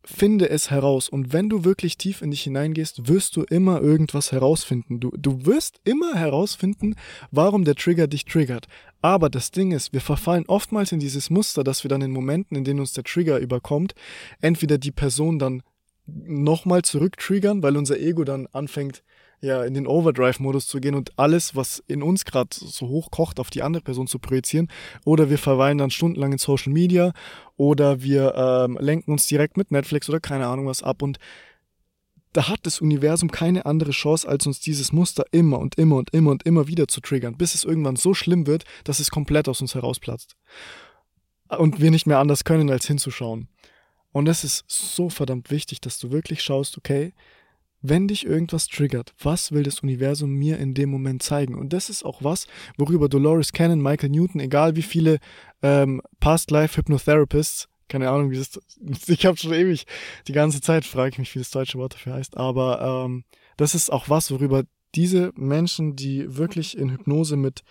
finde 0.06 0.50
es 0.50 0.70
heraus. 0.70 1.08
Und 1.08 1.32
wenn 1.32 1.50
du 1.50 1.64
wirklich 1.64 1.98
tief 1.98 2.22
in 2.22 2.32
dich 2.32 2.44
hineingehst, 2.44 3.08
wirst 3.08 3.36
du 3.36 3.44
immer 3.44 3.82
irgendwas 3.82 4.32
herausfinden. 4.32 5.00
Du, 5.00 5.12
du 5.18 5.46
wirst 5.46 5.80
immer 5.86 6.16
herausfinden, 6.16 6.96
warum 7.32 7.64
der 7.64 7.76
Trigger 7.76 8.08
dich 8.08 8.26
triggert. 8.26 8.68
Aber 9.02 9.30
das 9.30 9.52
Ding 9.52 9.72
ist, 9.72 9.94
wir 9.94 10.02
verfallen 10.02 10.46
oftmals 10.48 10.92
in 10.92 11.00
dieses 11.00 11.30
Muster, 11.30 11.64
dass 11.64 11.84
wir 11.84 11.90
dann 11.90 12.02
in 12.02 12.12
Momenten, 12.12 12.58
in 12.58 12.64
denen 12.64 12.82
uns 12.82 12.94
der 12.94 13.04
Trigger 13.04 13.40
überkommt, 13.40 13.96
entweder 14.42 14.78
die 14.78 14.92
Person 14.92 15.40
dann 15.40 15.64
nochmal 16.06 16.82
zurücktriggern, 16.82 17.64
weil 17.64 17.78
unser 17.78 17.98
Ego 17.98 18.26
dann 18.26 18.48
anfängt, 18.48 19.04
ja, 19.44 19.66
in 19.66 19.74
den 19.74 19.88
Overdrive-Modus 19.88 20.68
zu 20.68 20.80
gehen 20.80 20.96
und 20.96 21.20
alles, 21.20 21.54
was 21.54 21.84
in 21.88 22.02
uns 22.02 22.24
gerade 22.24 22.48
so 22.54 22.88
hoch 22.88 23.12
kocht, 23.12 23.42
auf 23.42 23.50
die 23.50 23.62
andere 23.62 23.84
Person 23.84 24.08
zu 24.08 24.18
projizieren. 24.18 24.70
Oder 25.04 25.30
wir 25.30 25.38
verweilen 25.38 25.78
dann 25.78 25.92
stundenlang 25.92 26.32
in 26.32 26.38
Social 26.38 26.72
Media 26.72 27.12
oder 27.58 28.02
wir 28.02 28.34
ähm, 28.36 28.78
lenken 28.80 29.12
uns 29.12 29.28
direkt 29.28 29.58
mit 29.58 29.70
Netflix 29.70 30.08
oder 30.08 30.22
keine 30.22 30.48
Ahnung 30.48 30.68
was 30.68 30.82
ab 30.82 31.02
und 31.02 31.20
da 32.32 32.48
hat 32.48 32.62
das 32.64 32.80
Universum 32.80 33.30
keine 33.32 33.66
andere 33.66 33.92
Chance, 33.92 34.28
als 34.28 34.48
uns 34.48 34.62
dieses 34.62 34.94
Muster 34.94 35.26
immer 35.32 35.60
und 35.60 35.76
immer 35.76 35.98
und 35.98 36.12
immer 36.12 36.32
und 36.32 36.44
immer 36.44 36.68
wieder 36.68 36.88
zu 36.88 37.02
triggern, 37.02 37.38
bis 37.38 37.54
es 37.54 37.66
irgendwann 37.66 37.98
so 37.98 38.14
schlimm 38.14 38.48
wird, 38.48 38.64
dass 38.86 39.00
es 39.00 39.12
komplett 39.12 39.50
aus 39.50 39.62
uns 39.62 39.76
herausplatzt. 39.76 40.36
Und 41.50 41.82
wir 41.82 41.92
nicht 41.92 42.08
mehr 42.08 42.18
anders 42.18 42.44
können, 42.44 42.72
als 42.72 42.88
hinzuschauen. 42.88 43.50
Und 44.14 44.28
es 44.28 44.44
ist 44.44 44.64
so 44.68 45.10
verdammt 45.10 45.52
wichtig, 45.52 45.82
dass 45.82 46.00
du 46.00 46.12
wirklich 46.12 46.42
schaust, 46.42 46.78
okay, 46.78 47.14
wenn 47.84 48.08
dich 48.08 48.26
irgendwas 48.26 48.68
triggert, 48.68 49.14
was 49.22 49.52
will 49.52 49.64
das 49.64 49.82
Universum 49.82 50.32
mir 50.32 50.58
in 50.58 50.74
dem 50.74 50.90
Moment 50.90 51.22
zeigen? 51.22 51.54
Und 51.54 51.74
das 51.74 51.90
ist 51.90 52.04
auch 52.04 52.24
was, 52.24 52.48
worüber 52.78 53.10
Dolores 53.10 53.52
Cannon, 53.52 53.82
Michael 53.82 54.10
Newton, 54.10 54.40
egal 54.40 54.76
wie 54.76 54.82
viele 54.82 55.20
ähm, 55.62 56.02
Past-Life-Hypnotherapists, 56.22 57.68
keine 57.90 58.10
Ahnung, 58.10 58.32
wie 58.32 58.38
das, 58.38 58.60
ich 59.08 59.26
habe 59.26 59.38
schon 59.38 59.54
ewig, 59.54 59.86
die 60.28 60.34
ganze 60.34 60.62
Zeit 60.62 60.86
frage 60.86 61.10
ich 61.10 61.20
mich, 61.20 61.36
wie 61.36 61.40
das 61.40 61.52
deutsche 61.52 61.78
Wort 61.78 61.94
dafür 61.94 62.14
heißt, 62.14 62.38
aber 62.38 63.06
ähm, 63.06 63.26
das 63.58 63.76
ist 63.76 63.92
auch 63.92 64.10
was, 64.10 64.32
worüber 64.32 64.64
diese 64.96 65.32
Menschen, 65.36 65.96
die 65.96 66.38
wirklich 66.38 66.78
in 66.78 66.90
Hypnose 66.90 67.36
mit 67.36 67.64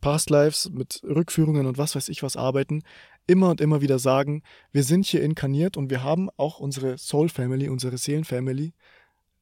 Past 0.00 0.30
Lives, 0.30 0.70
mit 0.70 1.02
Rückführungen 1.04 1.66
und 1.66 1.78
was 1.78 1.94
weiß 1.94 2.08
ich 2.08 2.22
was 2.22 2.36
arbeiten, 2.36 2.82
immer 3.26 3.50
und 3.50 3.60
immer 3.60 3.80
wieder 3.80 3.98
sagen, 3.98 4.42
wir 4.72 4.84
sind 4.84 5.04
hier 5.04 5.22
inkarniert 5.22 5.76
und 5.76 5.90
wir 5.90 6.02
haben 6.02 6.30
auch 6.36 6.58
unsere 6.58 6.96
Soul 6.96 7.28
Family, 7.28 7.68
unsere 7.68 7.98
Seelen 7.98 8.24
Family, 8.24 8.72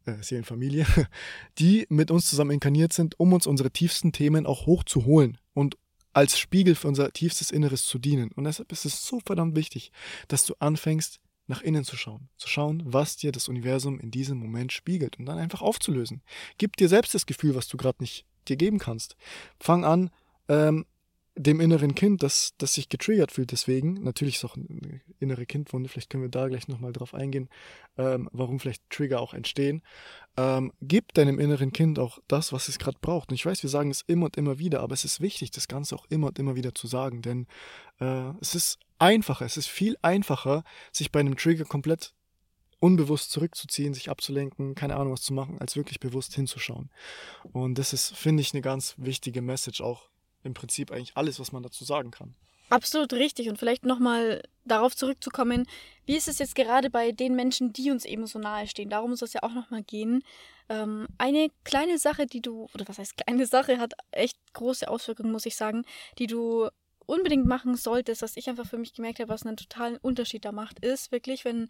äh, 0.06 0.22
Seelenfamilie, 0.22 0.86
die 1.58 1.86
mit 1.88 2.10
uns 2.10 2.28
zusammen 2.28 2.52
inkarniert 2.52 2.92
sind, 2.92 3.18
um 3.18 3.32
uns 3.32 3.46
unsere 3.46 3.70
tiefsten 3.70 4.12
Themen 4.12 4.46
auch 4.46 4.66
hochzuholen 4.66 5.38
und 5.52 5.76
als 6.12 6.38
Spiegel 6.38 6.74
für 6.74 6.88
unser 6.88 7.12
tiefstes 7.12 7.50
Inneres 7.50 7.84
zu 7.84 7.98
dienen. 7.98 8.30
Und 8.32 8.44
deshalb 8.44 8.70
ist 8.70 8.84
es 8.84 9.04
so 9.04 9.20
verdammt 9.24 9.56
wichtig, 9.56 9.90
dass 10.28 10.46
du 10.46 10.54
anfängst, 10.58 11.20
nach 11.46 11.60
innen 11.60 11.84
zu 11.84 11.96
schauen. 11.96 12.28
Zu 12.38 12.48
schauen, 12.48 12.82
was 12.86 13.16
dir 13.16 13.32
das 13.32 13.48
Universum 13.48 14.00
in 14.00 14.10
diesem 14.10 14.38
Moment 14.38 14.72
spiegelt 14.72 15.18
und 15.18 15.26
dann 15.26 15.38
einfach 15.38 15.60
aufzulösen. 15.60 16.22
Gib 16.56 16.76
dir 16.76 16.88
selbst 16.88 17.14
das 17.14 17.26
Gefühl, 17.26 17.54
was 17.54 17.68
du 17.68 17.76
gerade 17.76 18.02
nicht 18.02 18.24
dir 18.48 18.56
geben 18.56 18.78
kannst. 18.78 19.16
Fang 19.60 19.84
an, 19.84 20.10
ähm, 20.48 20.86
dem 21.36 21.60
inneren 21.60 21.94
Kind, 21.94 22.22
das, 22.22 22.54
das 22.58 22.74
sich 22.74 22.88
getriggert 22.88 23.32
fühlt, 23.32 23.50
deswegen, 23.50 23.94
natürlich 24.04 24.36
ist 24.36 24.44
auch 24.44 24.56
eine 24.56 25.00
innere 25.18 25.46
Kindwunde, 25.46 25.88
vielleicht 25.88 26.10
können 26.10 26.22
wir 26.22 26.30
da 26.30 26.46
gleich 26.48 26.68
nochmal 26.68 26.92
drauf 26.92 27.12
eingehen, 27.12 27.48
ähm, 27.98 28.28
warum 28.32 28.60
vielleicht 28.60 28.88
Trigger 28.88 29.20
auch 29.20 29.34
entstehen. 29.34 29.82
Ähm, 30.36 30.72
gib 30.80 31.12
deinem 31.14 31.40
inneren 31.40 31.72
Kind 31.72 31.98
auch 31.98 32.20
das, 32.28 32.52
was 32.52 32.68
es 32.68 32.78
gerade 32.78 32.98
braucht. 33.00 33.30
Und 33.30 33.34
ich 33.34 33.46
weiß, 33.46 33.62
wir 33.62 33.70
sagen 33.70 33.90
es 33.90 34.02
immer 34.02 34.26
und 34.26 34.36
immer 34.36 34.58
wieder, 34.58 34.80
aber 34.80 34.94
es 34.94 35.04
ist 35.04 35.20
wichtig, 35.20 35.50
das 35.50 35.66
Ganze 35.66 35.96
auch 35.96 36.06
immer 36.08 36.28
und 36.28 36.38
immer 36.38 36.54
wieder 36.54 36.74
zu 36.74 36.86
sagen, 36.86 37.20
denn 37.20 37.46
äh, 38.00 38.30
es 38.40 38.54
ist 38.54 38.78
einfacher, 38.98 39.44
es 39.44 39.56
ist 39.56 39.68
viel 39.68 39.96
einfacher, 40.02 40.62
sich 40.92 41.10
bei 41.10 41.20
einem 41.20 41.36
Trigger 41.36 41.64
komplett 41.64 42.14
unbewusst 42.78 43.30
zurückzuziehen, 43.32 43.94
sich 43.94 44.10
abzulenken, 44.10 44.74
keine 44.74 44.96
Ahnung 44.96 45.14
was 45.14 45.22
zu 45.22 45.32
machen, 45.32 45.58
als 45.58 45.74
wirklich 45.74 46.00
bewusst 46.00 46.34
hinzuschauen. 46.34 46.90
Und 47.52 47.78
das 47.78 47.92
ist, 47.92 48.14
finde 48.14 48.42
ich, 48.42 48.52
eine 48.52 48.60
ganz 48.60 48.94
wichtige 48.98 49.40
Message 49.40 49.80
auch 49.80 50.10
im 50.44 50.54
Prinzip 50.54 50.90
eigentlich 50.92 51.16
alles, 51.16 51.40
was 51.40 51.52
man 51.52 51.62
dazu 51.62 51.84
sagen 51.84 52.10
kann. 52.10 52.34
Absolut 52.70 53.12
richtig. 53.12 53.48
Und 53.48 53.58
vielleicht 53.58 53.84
nochmal 53.84 54.42
darauf 54.64 54.96
zurückzukommen, 54.96 55.66
wie 56.06 56.16
ist 56.16 56.28
es 56.28 56.38
jetzt 56.38 56.54
gerade 56.54 56.90
bei 56.90 57.12
den 57.12 57.36
Menschen, 57.36 57.72
die 57.72 57.90
uns 57.90 58.04
eben 58.04 58.26
so 58.26 58.38
nahe 58.38 58.66
stehen? 58.66 58.90
Darum 58.90 59.10
muss 59.10 59.22
es 59.22 59.32
ja 59.32 59.42
auch 59.42 59.52
nochmal 59.52 59.82
gehen. 59.82 60.22
Ähm, 60.68 61.06
eine 61.18 61.48
kleine 61.64 61.98
Sache, 61.98 62.26
die 62.26 62.40
du, 62.40 62.68
oder 62.74 62.88
was 62.88 62.98
heißt 62.98 63.16
kleine 63.18 63.46
Sache, 63.46 63.78
hat 63.78 63.92
echt 64.10 64.38
große 64.54 64.88
Auswirkungen, 64.88 65.32
muss 65.32 65.46
ich 65.46 65.56
sagen, 65.56 65.84
die 66.18 66.26
du 66.26 66.68
unbedingt 67.06 67.46
machen 67.46 67.76
solltest, 67.76 68.22
was 68.22 68.36
ich 68.36 68.48
einfach 68.48 68.66
für 68.66 68.78
mich 68.78 68.94
gemerkt 68.94 69.20
habe, 69.20 69.28
was 69.28 69.44
einen 69.44 69.58
totalen 69.58 69.98
Unterschied 69.98 70.44
da 70.44 70.52
macht, 70.52 70.78
ist 70.78 71.12
wirklich, 71.12 71.44
wenn, 71.44 71.68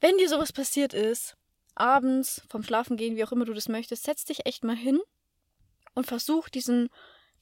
wenn 0.00 0.16
dir 0.18 0.28
sowas 0.28 0.52
passiert 0.52 0.94
ist, 0.94 1.36
abends, 1.74 2.42
vom 2.48 2.62
Schlafen 2.62 2.96
gehen, 2.96 3.16
wie 3.16 3.24
auch 3.24 3.32
immer 3.32 3.44
du 3.44 3.54
das 3.54 3.68
möchtest, 3.68 4.04
setz 4.04 4.24
dich 4.24 4.46
echt 4.46 4.62
mal 4.62 4.76
hin 4.76 5.00
und 5.94 6.06
versuch 6.06 6.48
diesen 6.48 6.90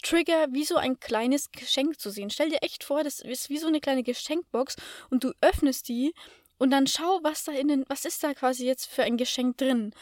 Trigger 0.02 0.46
wie 0.50 0.64
so 0.64 0.76
ein 0.76 1.00
kleines 1.00 1.50
Geschenk 1.50 2.00
zu 2.00 2.10
sehen. 2.10 2.30
Stell 2.30 2.50
dir 2.50 2.62
echt 2.62 2.84
vor, 2.84 3.04
das 3.04 3.20
ist 3.20 3.50
wie 3.50 3.58
so 3.58 3.66
eine 3.66 3.80
kleine 3.80 4.02
Geschenkbox 4.02 4.76
und 5.10 5.24
du 5.24 5.32
öffnest 5.40 5.88
die 5.88 6.14
und 6.58 6.70
dann 6.70 6.86
schau, 6.86 7.20
was 7.22 7.44
da 7.44 7.52
innen, 7.52 7.84
was 7.88 8.04
ist 8.04 8.22
da 8.22 8.34
quasi 8.34 8.66
jetzt 8.66 8.86
für 8.86 9.02
ein 9.02 9.16
Geschenk 9.16 9.56
drin. 9.58 9.92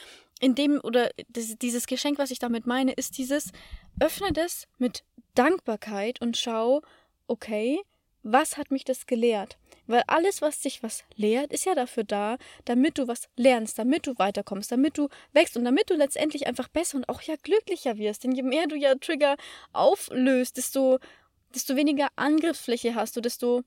In 0.41 0.55
dem, 0.55 0.81
oder 0.83 1.11
das, 1.29 1.57
dieses 1.57 1.87
Geschenk, 1.87 2.19
was 2.19 2.31
ich 2.31 2.39
damit 2.39 2.67
meine, 2.67 2.93
ist 2.93 3.17
dieses, 3.19 3.53
öffne 4.01 4.33
das 4.33 4.67
mit 4.79 5.03
Dankbarkeit 5.35 6.21
und 6.21 6.37
schau, 6.37 6.83
okay, 7.27 7.81
was 8.27 8.57
hat 8.57 8.71
mich 8.71 8.85
das 8.85 9.07
gelehrt? 9.07 9.57
Weil 9.87 10.03
alles, 10.09 10.43
was 10.43 10.61
sich 10.61 10.83
was 10.83 11.05
lehrt, 11.15 11.53
ist 11.53 11.65
ja 11.65 11.77
dafür 11.77 12.03
da, 12.03 12.39
damit 12.65 12.99
du 12.99 13.07
was 13.07 13.29
lernst, 13.37 13.79
damit 13.79 14.07
du 14.07 14.19
weiterkommst, 14.19 14.73
damit 14.73 14.99
du 14.99 15.09
wächst 15.33 15.57
und 15.57 15.65
damit 15.65 15.91
du 15.91 15.95
letztendlich 15.95 16.47
einfach 16.49 16.69
besser 16.69 16.97
und 16.97 17.09
auch 17.09 17.23
ja 17.23 17.37
glücklicher 17.41 17.97
wirst. 17.97 18.25
Denn 18.25 18.33
je 18.33 18.43
mehr 18.43 18.67
du 18.67 18.75
ja 18.75 18.97
Trigger 18.97 19.37
auflöst, 19.73 20.57
desto, 20.57 20.99
desto 21.55 21.77
weniger 21.77 22.09
Angriffsfläche 22.17 22.97
hast 22.97 23.17
du, 23.17 23.21
desto 23.21 23.63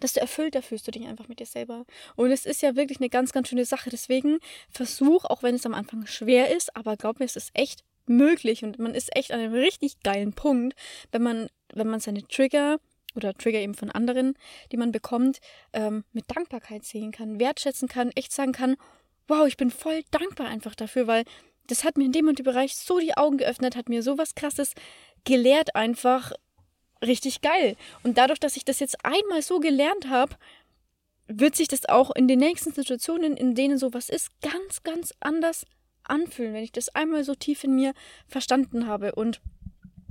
desto 0.00 0.20
erfüllter 0.20 0.62
fühlst 0.62 0.86
du 0.86 0.92
dich 0.92 1.06
einfach 1.06 1.26
mit 1.26 1.40
dir 1.40 1.46
selber. 1.46 1.84
Und 2.14 2.30
es 2.30 2.46
ist 2.46 2.62
ja 2.62 2.76
wirklich 2.76 3.00
eine 3.00 3.08
ganz, 3.08 3.32
ganz 3.32 3.48
schöne 3.48 3.64
Sache. 3.64 3.90
Deswegen 3.90 4.38
versuch, 4.70 5.24
auch 5.24 5.42
wenn 5.42 5.56
es 5.56 5.66
am 5.66 5.74
Anfang 5.74 6.06
schwer 6.06 6.54
ist, 6.54 6.76
aber 6.76 6.96
glaub 6.96 7.18
mir, 7.18 7.24
es 7.24 7.34
ist 7.34 7.50
echt 7.54 7.82
möglich 8.06 8.62
und 8.62 8.78
man 8.78 8.94
ist 8.94 9.16
echt 9.16 9.32
an 9.32 9.40
einem 9.40 9.54
richtig 9.54 10.00
geilen 10.04 10.32
Punkt, 10.32 10.76
wenn 11.10 11.22
man, 11.22 11.48
wenn 11.72 11.88
man 11.88 11.98
seine 11.98 12.22
Trigger 12.22 12.78
oder 13.14 13.34
Trigger 13.34 13.60
eben 13.60 13.74
von 13.74 13.90
anderen, 13.90 14.34
die 14.72 14.76
man 14.76 14.92
bekommt, 14.92 15.40
ähm, 15.72 16.04
mit 16.12 16.24
Dankbarkeit 16.34 16.84
sehen 16.84 17.12
kann, 17.12 17.40
wertschätzen 17.40 17.88
kann, 17.88 18.10
echt 18.12 18.32
sagen 18.32 18.52
kann, 18.52 18.76
wow, 19.28 19.46
ich 19.46 19.56
bin 19.56 19.70
voll 19.70 20.02
dankbar 20.10 20.48
einfach 20.48 20.74
dafür, 20.74 21.06
weil 21.06 21.24
das 21.66 21.84
hat 21.84 21.96
mir 21.96 22.04
in 22.04 22.12
dem 22.12 22.28
und 22.28 22.38
dem 22.38 22.44
Bereich 22.44 22.76
so 22.76 22.98
die 22.98 23.16
Augen 23.16 23.38
geöffnet, 23.38 23.76
hat 23.76 23.88
mir 23.88 24.02
so 24.02 24.18
was 24.18 24.34
Krasses 24.34 24.74
gelehrt 25.24 25.76
einfach, 25.76 26.32
richtig 27.02 27.40
geil. 27.40 27.76
Und 28.02 28.18
dadurch, 28.18 28.40
dass 28.40 28.56
ich 28.56 28.64
das 28.64 28.80
jetzt 28.80 29.04
einmal 29.04 29.42
so 29.42 29.60
gelernt 29.60 30.08
habe, 30.08 30.34
wird 31.28 31.54
sich 31.54 31.68
das 31.68 31.88
auch 31.88 32.10
in 32.10 32.26
den 32.26 32.40
nächsten 32.40 32.72
Situationen, 32.72 33.36
in 33.36 33.54
denen 33.54 33.78
sowas 33.78 34.08
ist, 34.08 34.30
ganz, 34.40 34.82
ganz 34.82 35.14
anders 35.20 35.64
anfühlen, 36.02 36.54
wenn 36.54 36.64
ich 36.64 36.72
das 36.72 36.88
einmal 36.94 37.22
so 37.24 37.34
tief 37.34 37.62
in 37.62 37.76
mir 37.76 37.94
verstanden 38.26 38.86
habe. 38.86 39.14
Und 39.14 39.40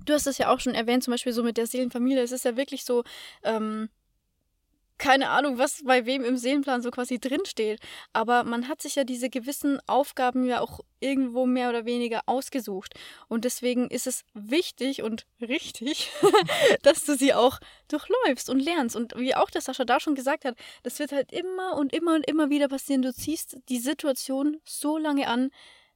du 0.06 0.14
hast 0.14 0.28
es 0.28 0.38
ja 0.38 0.54
auch 0.54 0.60
schon 0.60 0.76
erwähnt, 0.76 1.04
zum 1.04 1.12
Beispiel 1.12 1.34
so 1.34 1.44
mit 1.44 1.58
der 1.58 1.68
Seelenfamilie. 1.68 2.22
Es 2.24 2.32
ist 2.32 2.46
ja 2.46 2.58
wirklich 2.58 2.84
so, 2.84 3.04
ähm, 3.44 3.90
keine 5.00 5.30
Ahnung, 5.30 5.58
was 5.58 5.82
bei 5.86 6.06
wem 6.06 6.26
im 6.26 6.38
Seelenplan 6.38 6.82
so 6.82 6.92
quasi 6.92 7.20
drinsteht. 7.20 7.80
Aber 8.12 8.44
man 8.44 8.68
hat 8.68 8.82
sich 8.82 8.96
ja 8.96 9.06
diese 9.06 9.30
gewissen 9.30 9.80
Aufgaben 9.88 10.44
ja 10.46 10.60
auch 10.60 10.82
irgendwo 11.00 11.46
mehr 11.46 11.70
oder 11.70 11.86
weniger 11.86 12.22
ausgesucht. 12.26 12.94
Und 13.30 13.46
deswegen 13.46 13.90
ist 13.90 14.08
es 14.08 14.24
wichtig 14.34 15.02
und 15.02 15.26
richtig, 15.42 16.12
dass 16.84 17.06
du 17.06 17.16
sie 17.16 17.34
auch 17.34 17.60
durchläufst 17.88 18.50
und 18.50 18.60
lernst. 18.60 18.96
Und 18.98 19.18
wie 19.18 19.36
auch 19.36 19.50
der 19.50 19.62
Sascha 19.62 19.86
da 19.86 20.02
schon 20.02 20.16
gesagt 20.16 20.44
hat, 20.44 20.58
das 20.84 21.00
wird 21.00 21.14
halt 21.14 21.32
immer 21.32 21.78
und 21.78 21.94
immer 21.94 22.14
und 22.14 22.28
immer 22.28 22.50
wieder 22.50 22.68
passieren. 22.68 23.02
Du 23.02 23.14
ziehst 23.14 23.58
die 23.70 23.80
Situation 23.80 24.58
so 24.66 24.98
lange 24.98 25.28
an, 25.30 25.50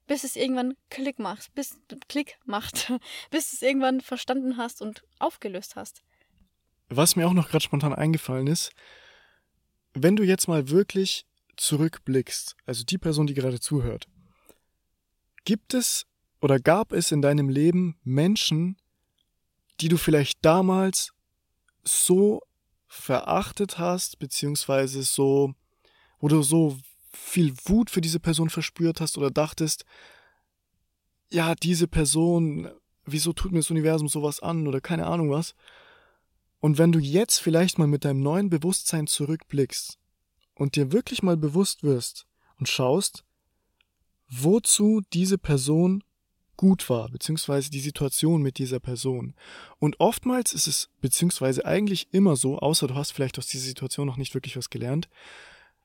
bis 0.07 0.23
es 0.23 0.35
irgendwann 0.35 0.75
Klick 0.89 1.19
macht, 1.19 1.53
bis 1.55 1.77
Klick 2.07 2.37
macht, 2.45 2.91
bis 3.31 3.53
es 3.53 3.61
irgendwann 3.61 4.01
verstanden 4.01 4.57
hast 4.57 4.81
und 4.81 5.03
aufgelöst 5.19 5.75
hast. 5.75 6.03
Was 6.89 7.15
mir 7.15 7.27
auch 7.27 7.33
noch 7.33 7.49
gerade 7.49 7.63
spontan 7.63 7.93
eingefallen 7.93 8.47
ist, 8.47 8.71
wenn 9.93 10.15
du 10.15 10.23
jetzt 10.23 10.47
mal 10.47 10.69
wirklich 10.69 11.25
zurückblickst, 11.55 12.55
also 12.65 12.83
die 12.83 12.97
Person, 12.97 13.27
die 13.27 13.33
gerade 13.33 13.59
zuhört, 13.59 14.07
gibt 15.45 15.73
es 15.73 16.05
oder 16.41 16.59
gab 16.59 16.91
es 16.91 17.11
in 17.11 17.21
deinem 17.21 17.49
Leben 17.49 17.99
Menschen, 18.03 18.77
die 19.79 19.87
du 19.87 19.97
vielleicht 19.97 20.43
damals 20.43 21.13
so 21.83 22.41
verachtet 22.87 23.79
hast, 23.79 24.19
beziehungsweise 24.19 25.03
so, 25.03 25.53
wo 26.19 26.27
du 26.27 26.41
so 26.41 26.77
viel 27.13 27.53
Wut 27.65 27.89
für 27.89 28.01
diese 28.01 28.19
Person 28.19 28.49
verspürt 28.49 28.99
hast 28.99 29.17
oder 29.17 29.31
dachtest, 29.31 29.85
ja, 31.31 31.55
diese 31.55 31.87
Person, 31.87 32.69
wieso 33.05 33.33
tut 33.33 33.51
mir 33.51 33.59
das 33.59 33.71
Universum 33.71 34.07
sowas 34.07 34.39
an 34.39 34.67
oder 34.67 34.81
keine 34.81 35.07
Ahnung 35.07 35.31
was. 35.31 35.55
Und 36.59 36.77
wenn 36.77 36.91
du 36.91 36.99
jetzt 36.99 37.39
vielleicht 37.39 37.77
mal 37.77 37.87
mit 37.87 38.05
deinem 38.05 38.21
neuen 38.21 38.49
Bewusstsein 38.49 39.07
zurückblickst 39.07 39.97
und 40.55 40.75
dir 40.75 40.91
wirklich 40.91 41.23
mal 41.23 41.37
bewusst 41.37 41.83
wirst 41.83 42.25
und 42.57 42.69
schaust, 42.69 43.23
wozu 44.29 45.01
diese 45.11 45.37
Person 45.37 46.03
gut 46.55 46.89
war, 46.89 47.09
beziehungsweise 47.09 47.69
die 47.71 47.79
Situation 47.79 48.41
mit 48.41 48.57
dieser 48.59 48.79
Person. 48.79 49.33
Und 49.79 49.99
oftmals 49.99 50.53
ist 50.53 50.67
es, 50.67 50.89
beziehungsweise 51.01 51.65
eigentlich 51.65 52.07
immer 52.11 52.35
so, 52.35 52.59
außer 52.59 52.87
du 52.87 52.95
hast 52.95 53.11
vielleicht 53.11 53.37
aus 53.39 53.47
dieser 53.47 53.65
Situation 53.65 54.07
noch 54.07 54.17
nicht 54.17 54.33
wirklich 54.33 54.55
was 54.55 54.69
gelernt, 54.69 55.09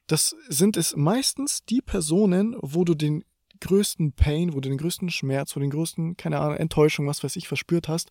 das 0.09 0.35
sind 0.49 0.77
es 0.77 0.97
meistens 0.97 1.65
die 1.65 1.83
Personen, 1.83 2.57
wo 2.61 2.85
du 2.85 2.95
den 2.95 3.25
größten 3.61 4.13
Pain, 4.13 4.55
wo 4.55 4.61
du 4.61 4.69
den 4.69 4.79
größten 4.79 5.11
Schmerz, 5.11 5.55
wo 5.55 5.61
du 5.61 5.67
den 5.67 5.71
größten, 5.71 6.17
keine 6.17 6.39
Ahnung, 6.39 6.57
Enttäuschung, 6.57 7.07
was 7.07 7.23
weiß 7.23 7.37
ich, 7.37 7.47
verspürt 7.47 7.89
hast, 7.89 8.11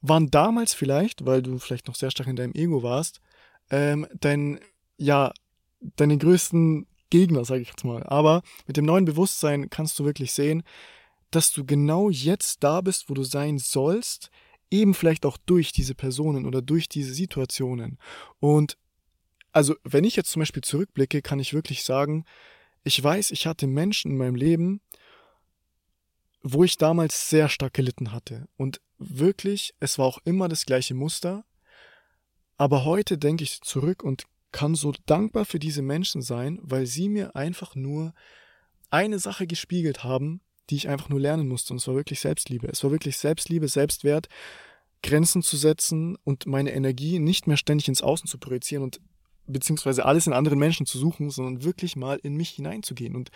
waren 0.00 0.30
damals 0.30 0.74
vielleicht, 0.74 1.24
weil 1.24 1.42
du 1.42 1.58
vielleicht 1.58 1.88
noch 1.88 1.94
sehr 1.94 2.10
stark 2.10 2.28
in 2.28 2.36
deinem 2.36 2.54
Ego 2.54 2.82
warst, 2.82 3.20
ähm, 3.70 4.06
dein, 4.20 4.60
ja, 4.98 5.32
deine 5.80 6.18
größten 6.18 6.86
Gegner, 7.10 7.44
sage 7.44 7.62
ich 7.62 7.68
jetzt 7.68 7.84
mal. 7.84 8.02
Aber 8.04 8.42
mit 8.66 8.76
dem 8.76 8.84
neuen 8.84 9.04
Bewusstsein 9.04 9.70
kannst 9.70 9.98
du 9.98 10.04
wirklich 10.04 10.32
sehen, 10.32 10.62
dass 11.30 11.52
du 11.52 11.64
genau 11.64 12.10
jetzt 12.10 12.62
da 12.62 12.80
bist, 12.80 13.08
wo 13.08 13.14
du 13.14 13.24
sein 13.24 13.58
sollst, 13.58 14.30
eben 14.70 14.94
vielleicht 14.94 15.24
auch 15.24 15.38
durch 15.38 15.72
diese 15.72 15.94
Personen 15.94 16.44
oder 16.44 16.62
durch 16.62 16.88
diese 16.88 17.14
Situationen. 17.14 17.98
Und 18.38 18.76
also, 19.56 19.74
wenn 19.84 20.04
ich 20.04 20.16
jetzt 20.16 20.32
zum 20.32 20.40
Beispiel 20.40 20.62
zurückblicke, 20.62 21.22
kann 21.22 21.38
ich 21.38 21.54
wirklich 21.54 21.82
sagen, 21.82 22.26
ich 22.84 23.02
weiß, 23.02 23.30
ich 23.30 23.46
hatte 23.46 23.66
Menschen 23.66 24.10
in 24.10 24.18
meinem 24.18 24.34
Leben, 24.34 24.82
wo 26.42 26.62
ich 26.62 26.76
damals 26.76 27.30
sehr 27.30 27.48
stark 27.48 27.72
gelitten 27.72 28.12
hatte. 28.12 28.48
Und 28.58 28.82
wirklich, 28.98 29.74
es 29.80 29.98
war 29.98 30.04
auch 30.04 30.18
immer 30.26 30.48
das 30.48 30.66
gleiche 30.66 30.92
Muster. 30.92 31.46
Aber 32.58 32.84
heute 32.84 33.16
denke 33.16 33.44
ich 33.44 33.62
zurück 33.62 34.02
und 34.02 34.24
kann 34.52 34.74
so 34.74 34.92
dankbar 35.06 35.46
für 35.46 35.58
diese 35.58 35.80
Menschen 35.80 36.20
sein, 36.20 36.58
weil 36.60 36.84
sie 36.84 37.08
mir 37.08 37.34
einfach 37.34 37.74
nur 37.74 38.12
eine 38.90 39.18
Sache 39.18 39.46
gespiegelt 39.46 40.04
haben, 40.04 40.42
die 40.68 40.76
ich 40.76 40.90
einfach 40.90 41.08
nur 41.08 41.20
lernen 41.20 41.48
musste. 41.48 41.72
Und 41.72 41.78
es 41.78 41.88
war 41.88 41.94
wirklich 41.94 42.20
Selbstliebe. 42.20 42.68
Es 42.68 42.84
war 42.84 42.90
wirklich 42.90 43.16
Selbstliebe, 43.16 43.68
Selbstwert, 43.68 44.28
Grenzen 45.02 45.40
zu 45.42 45.56
setzen 45.56 46.18
und 46.24 46.44
meine 46.44 46.74
Energie 46.74 47.18
nicht 47.18 47.46
mehr 47.46 47.56
ständig 47.56 47.88
ins 47.88 48.02
Außen 48.02 48.28
zu 48.28 48.36
projizieren 48.36 48.84
und 48.84 49.00
beziehungsweise 49.46 50.04
alles 50.04 50.26
in 50.26 50.32
anderen 50.32 50.58
Menschen 50.58 50.86
zu 50.86 50.98
suchen, 50.98 51.30
sondern 51.30 51.64
wirklich 51.64 51.96
mal 51.96 52.18
in 52.22 52.34
mich 52.34 52.50
hineinzugehen. 52.50 53.14
Und 53.14 53.30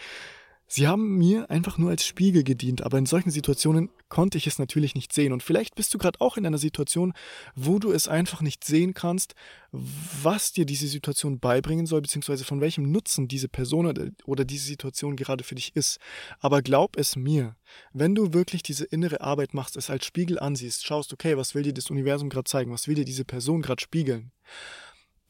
Sie 0.73 0.87
haben 0.87 1.18
mir 1.18 1.51
einfach 1.51 1.79
nur 1.79 1.90
als 1.90 2.07
Spiegel 2.07 2.44
gedient, 2.44 2.85
aber 2.85 2.96
in 2.96 3.05
solchen 3.05 3.33
Situationen 3.33 3.90
konnte 4.09 4.38
ich 4.38 4.46
es 4.46 4.61
natürlich 4.61 4.94
nicht 4.94 5.12
sehen. 5.12 5.33
Und 5.33 5.42
vielleicht 5.42 5.75
bist 5.75 5.92
du 5.92 5.99
gerade 5.99 6.20
auch 6.20 6.37
in 6.37 6.46
einer 6.46 6.59
Situation, 6.59 7.12
wo 7.57 7.81
du 7.81 7.90
es 7.90 8.07
einfach 8.07 8.40
nicht 8.40 8.62
sehen 8.62 8.94
kannst, 8.94 9.35
was 9.73 10.53
dir 10.53 10.66
diese 10.66 10.87
Situation 10.87 11.40
beibringen 11.40 11.87
soll, 11.87 12.03
beziehungsweise 12.03 12.44
von 12.44 12.61
welchem 12.61 12.88
Nutzen 12.88 13.27
diese 13.27 13.49
Person 13.49 14.12
oder 14.27 14.44
diese 14.44 14.64
Situation 14.64 15.16
gerade 15.16 15.42
für 15.42 15.57
dich 15.57 15.75
ist. 15.75 15.99
Aber 16.38 16.62
glaub 16.62 16.96
es 16.96 17.16
mir, 17.16 17.57
wenn 17.92 18.14
du 18.14 18.33
wirklich 18.33 18.62
diese 18.62 18.85
innere 18.85 19.23
Arbeit 19.23 19.55
machst, 19.55 19.77
es 19.77 19.90
als 19.90 20.07
Spiegel 20.07 20.38
ansiehst, 20.38 20.87
schaust, 20.87 21.12
okay, 21.12 21.37
was 21.37 21.57
will 21.57 21.64
dir 21.64 21.75
das 21.75 21.90
Universum 21.90 22.29
gerade 22.29 22.44
zeigen, 22.44 22.70
was 22.70 22.87
will 22.87 22.94
dir 22.94 23.05
diese 23.05 23.25
Person 23.25 23.61
gerade 23.61 23.83
spiegeln, 23.83 24.31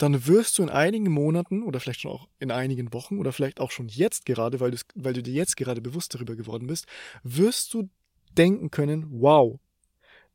dann 0.02 0.26
wirst 0.26 0.58
du 0.58 0.62
in 0.62 0.70
einigen 0.70 1.10
Monaten 1.10 1.62
oder 1.62 1.78
vielleicht 1.78 2.00
schon 2.00 2.12
auch 2.12 2.26
in 2.38 2.50
einigen 2.50 2.92
Wochen 2.94 3.18
oder 3.18 3.32
vielleicht 3.32 3.60
auch 3.60 3.70
schon 3.70 3.88
jetzt 3.88 4.24
gerade, 4.24 4.58
weil, 4.58 4.74
weil 4.94 5.12
du 5.12 5.22
dir 5.22 5.34
jetzt 5.34 5.58
gerade 5.58 5.82
bewusst 5.82 6.14
darüber 6.14 6.36
geworden 6.36 6.68
bist, 6.68 6.86
wirst 7.22 7.74
du 7.74 7.90
denken 8.36 8.70
können, 8.70 9.06
wow, 9.10 9.60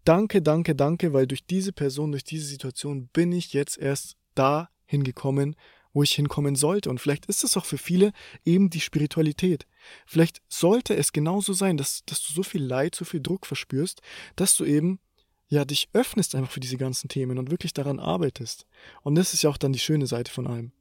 danke, 0.03 0.43
danke, 0.43 0.75
danke, 0.75 1.13
weil 1.13 1.25
durch 1.25 1.47
diese 1.47 1.73
Person, 1.73 2.11
durch 2.11 2.23
diese 2.23 2.45
Situation 2.45 3.07
bin 3.07 3.31
ich 3.31 3.53
jetzt 3.53 3.79
erst 3.79 4.17
da 4.35 4.69
hingekommen, 4.85 5.55
wo 5.93 6.03
ich 6.03 6.11
hinkommen 6.11 6.55
sollte. 6.55 6.91
Und 6.91 6.99
vielleicht 6.99 7.25
ist 7.25 7.43
es 7.43 7.57
auch 7.57 7.65
für 7.65 7.79
viele 7.79 8.11
eben 8.43 8.69
die 8.69 8.81
Spiritualität. 8.81 9.65
Vielleicht 10.05 10.43
sollte 10.47 10.95
es 10.95 11.11
genauso 11.11 11.53
sein, 11.53 11.77
dass, 11.77 12.03
dass 12.05 12.21
du 12.23 12.33
so 12.33 12.43
viel 12.43 12.63
Leid, 12.63 12.93
so 12.93 13.03
viel 13.03 13.21
Druck 13.21 13.47
verspürst, 13.47 14.01
dass 14.35 14.55
du 14.55 14.65
eben 14.65 14.99
ja, 15.47 15.65
dich 15.65 15.89
öffnest 15.93 16.35
einfach 16.35 16.51
für 16.51 16.59
diese 16.59 16.77
ganzen 16.77 17.07
Themen 17.07 17.37
und 17.37 17.51
wirklich 17.51 17.73
daran 17.73 17.99
arbeitest. 17.99 18.65
Und 19.03 19.15
das 19.15 19.33
ist 19.33 19.43
ja 19.43 19.49
auch 19.49 19.57
dann 19.57 19.73
die 19.73 19.79
schöne 19.79 20.07
Seite 20.07 20.31
von 20.31 20.47
allem. 20.47 20.71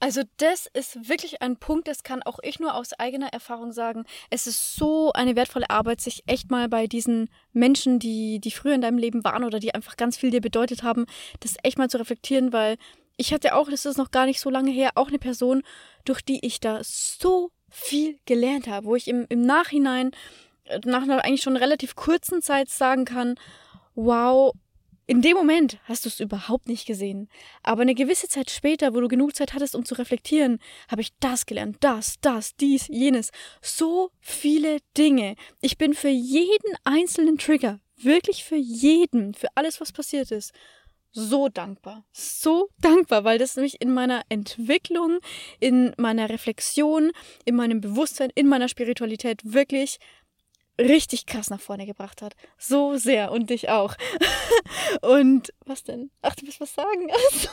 Also 0.00 0.22
das 0.36 0.68
ist 0.74 1.08
wirklich 1.08 1.40
ein 1.40 1.56
Punkt, 1.56 1.88
das 1.88 2.02
kann 2.02 2.22
auch 2.22 2.38
ich 2.42 2.60
nur 2.60 2.74
aus 2.74 2.92
eigener 2.92 3.28
Erfahrung 3.28 3.72
sagen. 3.72 4.04
Es 4.28 4.46
ist 4.46 4.76
so 4.76 5.12
eine 5.12 5.34
wertvolle 5.34 5.70
Arbeit, 5.70 6.00
sich 6.00 6.22
echt 6.26 6.50
mal 6.50 6.68
bei 6.68 6.86
diesen 6.86 7.30
Menschen, 7.52 7.98
die, 7.98 8.38
die 8.38 8.50
früher 8.50 8.74
in 8.74 8.82
deinem 8.82 8.98
Leben 8.98 9.24
waren 9.24 9.44
oder 9.44 9.60
die 9.60 9.74
einfach 9.74 9.96
ganz 9.96 10.18
viel 10.18 10.30
dir 10.30 10.42
bedeutet 10.42 10.82
haben, 10.82 11.06
das 11.40 11.56
echt 11.62 11.78
mal 11.78 11.88
zu 11.88 11.98
reflektieren, 11.98 12.52
weil 12.52 12.76
ich 13.16 13.32
hatte 13.32 13.54
auch, 13.54 13.70
das 13.70 13.86
ist 13.86 13.96
noch 13.96 14.10
gar 14.10 14.26
nicht 14.26 14.40
so 14.40 14.50
lange 14.50 14.72
her, 14.72 14.90
auch 14.96 15.08
eine 15.08 15.18
Person, 15.18 15.62
durch 16.04 16.20
die 16.20 16.44
ich 16.44 16.60
da 16.60 16.80
so 16.82 17.50
viel 17.70 18.18
gelernt 18.26 18.66
habe, 18.66 18.86
wo 18.86 18.96
ich 18.96 19.08
im, 19.08 19.24
im 19.28 19.40
Nachhinein, 19.40 20.10
nach 20.84 21.02
einer 21.02 21.24
eigentlich 21.24 21.42
schon 21.42 21.56
relativ 21.56 21.94
kurzen 21.94 22.42
Zeit 22.42 22.68
sagen 22.68 23.04
kann, 23.04 23.36
wow, 23.94 24.52
in 25.06 25.20
dem 25.20 25.36
Moment 25.36 25.78
hast 25.84 26.04
du 26.04 26.08
es 26.08 26.20
überhaupt 26.20 26.66
nicht 26.66 26.86
gesehen. 26.86 27.28
Aber 27.62 27.82
eine 27.82 27.94
gewisse 27.94 28.28
Zeit 28.28 28.50
später, 28.50 28.94
wo 28.94 29.00
du 29.00 29.08
genug 29.08 29.34
Zeit 29.36 29.52
hattest, 29.52 29.74
um 29.74 29.84
zu 29.84 29.94
reflektieren, 29.94 30.58
habe 30.90 31.02
ich 31.02 31.10
das 31.20 31.44
gelernt, 31.46 31.76
das, 31.80 32.16
das, 32.20 32.56
dies, 32.56 32.88
jenes. 32.88 33.30
So 33.60 34.10
viele 34.20 34.78
Dinge. 34.96 35.36
Ich 35.60 35.76
bin 35.76 35.92
für 35.92 36.08
jeden 36.08 36.74
einzelnen 36.84 37.36
Trigger, 37.36 37.80
wirklich 37.96 38.44
für 38.44 38.56
jeden, 38.56 39.34
für 39.34 39.48
alles, 39.54 39.80
was 39.80 39.92
passiert 39.92 40.30
ist, 40.30 40.52
so 41.12 41.48
dankbar. 41.48 42.04
So 42.12 42.68
dankbar, 42.80 43.24
weil 43.24 43.38
das 43.38 43.56
mich 43.56 43.80
in 43.80 43.92
meiner 43.92 44.22
Entwicklung, 44.28 45.18
in 45.60 45.94
meiner 45.96 46.28
Reflexion, 46.28 47.12
in 47.44 47.54
meinem 47.54 47.80
Bewusstsein, 47.80 48.30
in 48.34 48.48
meiner 48.48 48.68
Spiritualität 48.68 49.40
wirklich 49.44 49.98
richtig 50.78 51.26
krass 51.26 51.50
nach 51.50 51.60
vorne 51.60 51.86
gebracht 51.86 52.22
hat. 52.22 52.34
So 52.58 52.96
sehr 52.96 53.30
und 53.30 53.50
dich 53.50 53.68
auch. 53.68 53.94
und 55.02 55.52
was 55.64 55.82
denn? 55.84 56.10
Ach, 56.22 56.34
du 56.34 56.46
willst 56.46 56.60
was 56.60 56.74
sagen? 56.74 57.10
Ach 57.12 57.32
so. 57.32 57.48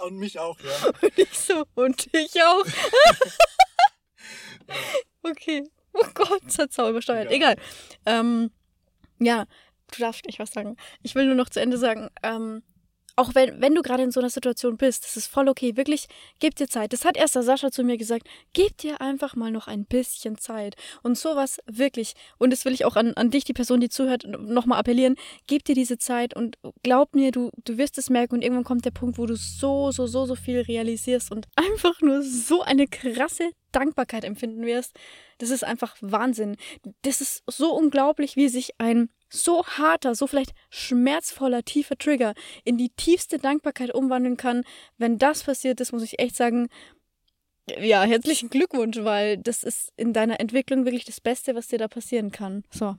und 0.06 0.18
mich 0.18 0.38
auch, 0.38 0.58
ja. 0.60 0.90
Und 1.02 1.18
ich 1.18 1.38
so, 1.38 1.64
und 1.74 2.08
ich 2.12 2.42
auch. 2.42 2.64
okay. 5.22 5.64
Oh 5.92 6.06
Gott, 6.14 6.42
das 6.44 6.58
hat 6.58 6.72
sau 6.72 6.90
übersteuert. 6.90 7.30
Egal. 7.30 7.56
Ähm, 8.06 8.50
ja, 9.18 9.46
du 9.92 10.00
darfst 10.00 10.26
nicht 10.26 10.38
was 10.38 10.52
sagen. 10.52 10.76
Ich 11.02 11.14
will 11.14 11.26
nur 11.26 11.34
noch 11.34 11.48
zu 11.48 11.60
Ende 11.60 11.78
sagen, 11.78 12.08
ähm, 12.22 12.62
auch 13.18 13.34
wenn, 13.34 13.60
wenn 13.60 13.74
du 13.74 13.82
gerade 13.82 14.04
in 14.04 14.12
so 14.12 14.20
einer 14.20 14.30
Situation 14.30 14.76
bist, 14.76 15.04
das 15.04 15.16
ist 15.16 15.26
voll 15.26 15.48
okay. 15.48 15.76
Wirklich, 15.76 16.06
gib 16.38 16.54
dir 16.54 16.68
Zeit. 16.68 16.92
Das 16.92 17.04
hat 17.04 17.16
erst 17.16 17.34
der 17.34 17.42
Sascha 17.42 17.72
zu 17.72 17.82
mir 17.82 17.98
gesagt. 17.98 18.28
Gib 18.52 18.76
dir 18.78 19.00
einfach 19.00 19.34
mal 19.34 19.50
noch 19.50 19.66
ein 19.66 19.84
bisschen 19.84 20.38
Zeit. 20.38 20.76
Und 21.02 21.18
sowas 21.18 21.58
wirklich, 21.66 22.14
und 22.38 22.52
das 22.52 22.64
will 22.64 22.72
ich 22.72 22.84
auch 22.84 22.94
an, 22.94 23.14
an 23.14 23.30
dich, 23.30 23.44
die 23.44 23.52
Person, 23.52 23.80
die 23.80 23.88
zuhört, 23.88 24.24
nochmal 24.26 24.78
appellieren. 24.78 25.16
Gib 25.48 25.64
dir 25.64 25.74
diese 25.74 25.98
Zeit 25.98 26.34
und 26.34 26.58
glaub 26.84 27.14
mir, 27.16 27.32
du, 27.32 27.50
du 27.64 27.76
wirst 27.76 27.98
es 27.98 28.08
merken 28.08 28.36
und 28.36 28.42
irgendwann 28.42 28.64
kommt 28.64 28.84
der 28.84 28.92
Punkt, 28.92 29.18
wo 29.18 29.26
du 29.26 29.34
so, 29.34 29.90
so, 29.90 30.06
so, 30.06 30.24
so 30.24 30.36
viel 30.36 30.60
realisierst 30.60 31.32
und 31.32 31.48
einfach 31.56 32.00
nur 32.00 32.22
so 32.22 32.62
eine 32.62 32.86
krasse 32.86 33.50
Dankbarkeit 33.72 34.24
empfinden 34.24 34.64
wirst. 34.64 34.94
Das 35.38 35.50
ist 35.50 35.64
einfach 35.64 35.96
Wahnsinn. 36.00 36.56
Das 37.02 37.20
ist 37.20 37.42
so 37.46 37.74
unglaublich, 37.74 38.36
wie 38.36 38.48
sich 38.48 38.72
ein 38.78 39.08
so 39.28 39.64
harter, 39.64 40.14
so 40.14 40.26
vielleicht 40.26 40.54
schmerzvoller, 40.70 41.64
tiefer 41.64 41.96
Trigger 41.96 42.34
in 42.64 42.78
die 42.78 42.90
tiefste 42.90 43.38
Dankbarkeit 43.38 43.94
umwandeln 43.94 44.36
kann. 44.36 44.64
Wenn 44.96 45.18
das 45.18 45.44
passiert 45.44 45.80
ist, 45.80 45.92
muss 45.92 46.02
ich 46.02 46.18
echt 46.18 46.36
sagen, 46.36 46.68
ja, 47.80 48.02
herzlichen 48.04 48.50
Glückwunsch, 48.50 48.98
weil 48.98 49.36
das 49.36 49.62
ist 49.62 49.92
in 49.96 50.12
deiner 50.12 50.40
Entwicklung 50.40 50.84
wirklich 50.84 51.04
das 51.04 51.20
Beste, 51.20 51.54
was 51.54 51.68
dir 51.68 51.78
da 51.78 51.88
passieren 51.88 52.30
kann. 52.30 52.64
So. 52.70 52.96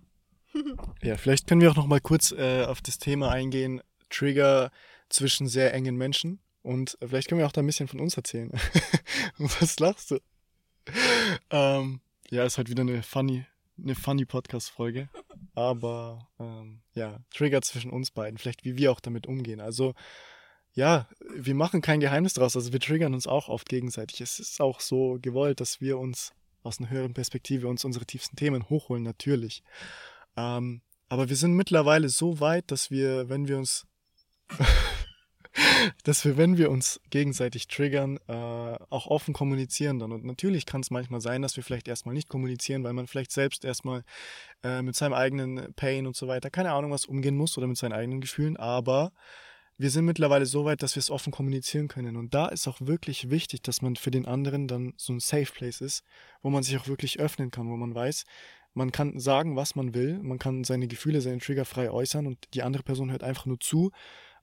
ja, 1.02 1.18
vielleicht 1.18 1.48
können 1.48 1.62
wir 1.62 1.72
auch 1.72 1.76
noch 1.76 1.88
mal 1.88 2.02
kurz 2.02 2.32
äh, 2.32 2.66
auf 2.66 2.82
das 2.82 3.00
Thema 3.00 3.32
eingehen, 3.32 3.82
Trigger 4.10 4.72
zwischen 5.10 5.48
sehr 5.48 5.74
engen 5.74 5.96
Menschen. 5.96 6.40
Und 6.62 6.98
vielleicht 7.06 7.30
können 7.30 7.40
wir 7.40 7.48
auch 7.48 7.52
da 7.52 7.62
ein 7.62 7.68
bisschen 7.68 7.88
von 7.88 8.00
uns 8.00 8.18
erzählen. 8.18 8.52
Was 9.38 9.80
lachst 9.80 10.12
du? 10.12 10.20
ähm, 11.50 12.02
ja, 12.30 12.44
ist 12.44 12.58
halt 12.58 12.70
wieder 12.70 12.82
eine 12.82 13.02
funny, 13.02 13.46
eine 13.82 13.96
funny 13.96 14.26
Podcast-Folge. 14.26 15.10
Aber 15.56 16.28
ähm, 16.40 16.82
ja, 16.94 17.20
Trigger 17.34 17.62
zwischen 17.62 17.92
uns 17.92 18.12
beiden, 18.12 18.38
vielleicht 18.38 18.64
wie 18.66 18.78
wir 18.78 18.92
auch 18.92 19.00
damit 19.00 19.28
umgehen. 19.28 19.60
Also 19.60 19.94
ja, 20.74 21.08
wir 21.36 21.56
machen 21.56 21.82
kein 21.82 22.00
Geheimnis 22.00 22.34
draus. 22.34 22.56
Also 22.56 22.72
wir 22.72 22.80
triggern 22.80 23.14
uns 23.14 23.28
auch 23.28 23.50
oft 23.50 23.68
gegenseitig. 23.68 24.22
Es 24.22 24.40
ist 24.40 24.62
auch 24.62 24.80
so 24.80 25.18
gewollt, 25.22 25.60
dass 25.60 25.82
wir 25.82 25.98
uns 25.98 26.34
aus 26.64 26.80
einer 26.80 26.90
höheren 26.90 27.14
Perspektive 27.14 27.68
uns 27.68 27.86
unsere 27.86 28.06
tiefsten 28.06 28.36
Themen 28.36 28.70
hochholen, 28.70 29.04
natürlich. 29.04 29.64
Ähm, 30.38 30.82
aber 31.08 31.30
wir 31.30 31.36
sind 31.36 31.54
mittlerweile 31.54 32.10
so 32.10 32.40
weit, 32.40 32.72
dass 32.72 32.92
wir, 32.92 33.30
wenn 33.30 33.48
wir 33.48 33.58
uns 33.58 33.88
dass 36.04 36.26
wir, 36.26 36.38
wenn 36.38 36.58
wir 36.58 36.72
uns 36.72 37.00
gegenseitig 37.10 37.68
triggern, 37.68 38.20
äh, 38.28 38.34
auch 38.34 39.08
offen 39.08 39.34
kommunizieren 39.34 40.00
dann. 40.00 40.12
Und 40.12 40.24
natürlich 40.26 40.66
kann 40.66 40.82
es 40.82 40.92
manchmal 40.92 41.22
sein, 41.22 41.42
dass 41.42 41.56
wir 41.56 41.64
vielleicht 41.64 41.88
erstmal 41.88 42.16
nicht 42.16 42.30
kommunizieren, 42.30 42.84
weil 42.84 42.94
man 42.94 43.08
vielleicht 43.08 43.32
selbst 43.32 43.66
erstmal 43.66 44.04
äh, 44.64 44.82
mit 44.82 44.96
seinem 44.96 45.14
eigenen 45.14 45.74
Pain 45.74 46.08
und 46.08 46.16
so 46.16 46.28
weiter, 46.28 46.50
keine 46.50 46.72
Ahnung, 46.72 46.92
was 46.92 47.06
umgehen 47.06 47.38
muss 47.38 47.58
oder 47.58 47.68
mit 47.68 47.78
seinen 47.78 47.94
eigenen 47.94 48.22
Gefühlen. 48.22 48.58
Aber 48.58 49.12
wir 49.78 49.92
sind 49.92 50.06
mittlerweile 50.06 50.46
so 50.46 50.66
weit, 50.66 50.84
dass 50.84 50.96
wir 50.96 51.00
es 51.00 51.10
offen 51.10 51.32
kommunizieren 51.32 51.88
können. 51.88 52.18
Und 52.18 52.34
da 52.34 52.48
ist 52.48 52.68
auch 52.68 52.82
wirklich 52.82 53.30
wichtig, 53.30 53.62
dass 53.62 53.82
man 53.82 53.96
für 53.96 54.12
den 54.12 54.26
anderen 54.26 54.68
dann 54.68 54.94
so 54.98 55.14
ein 55.14 55.22
Safe 55.22 55.52
Place 55.54 55.80
ist, 55.80 56.04
wo 56.42 56.50
man 56.50 56.64
sich 56.64 56.78
auch 56.78 56.88
wirklich 56.88 57.20
öffnen 57.20 57.50
kann, 57.50 57.70
wo 57.70 57.78
man 57.78 57.96
weiß, 57.96 58.26
man 58.74 58.92
kann 58.92 59.20
sagen, 59.20 59.56
was 59.56 59.76
man 59.76 59.94
will, 59.94 60.20
man 60.22 60.38
kann 60.38 60.64
seine 60.64 60.88
Gefühle, 60.88 61.22
seine 61.22 61.40
Trigger 61.40 61.66
frei 61.66 61.90
äußern 61.90 62.28
und 62.28 62.38
die 62.54 62.62
andere 62.62 62.84
Person 62.84 63.10
hört 63.10 63.24
einfach 63.24 63.46
nur 63.46 63.60
zu 63.60 63.92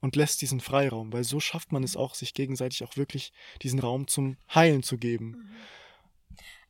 und 0.00 0.16
lässt 0.16 0.42
diesen 0.42 0.60
Freiraum, 0.60 1.12
weil 1.12 1.24
so 1.24 1.40
schafft 1.40 1.72
man 1.72 1.82
es 1.82 1.96
auch, 1.96 2.14
sich 2.14 2.34
gegenseitig 2.34 2.84
auch 2.84 2.96
wirklich 2.96 3.32
diesen 3.62 3.80
Raum 3.80 4.06
zum 4.08 4.36
Heilen 4.54 4.82
zu 4.82 4.98
geben. 4.98 5.26
Mhm. 5.28 5.56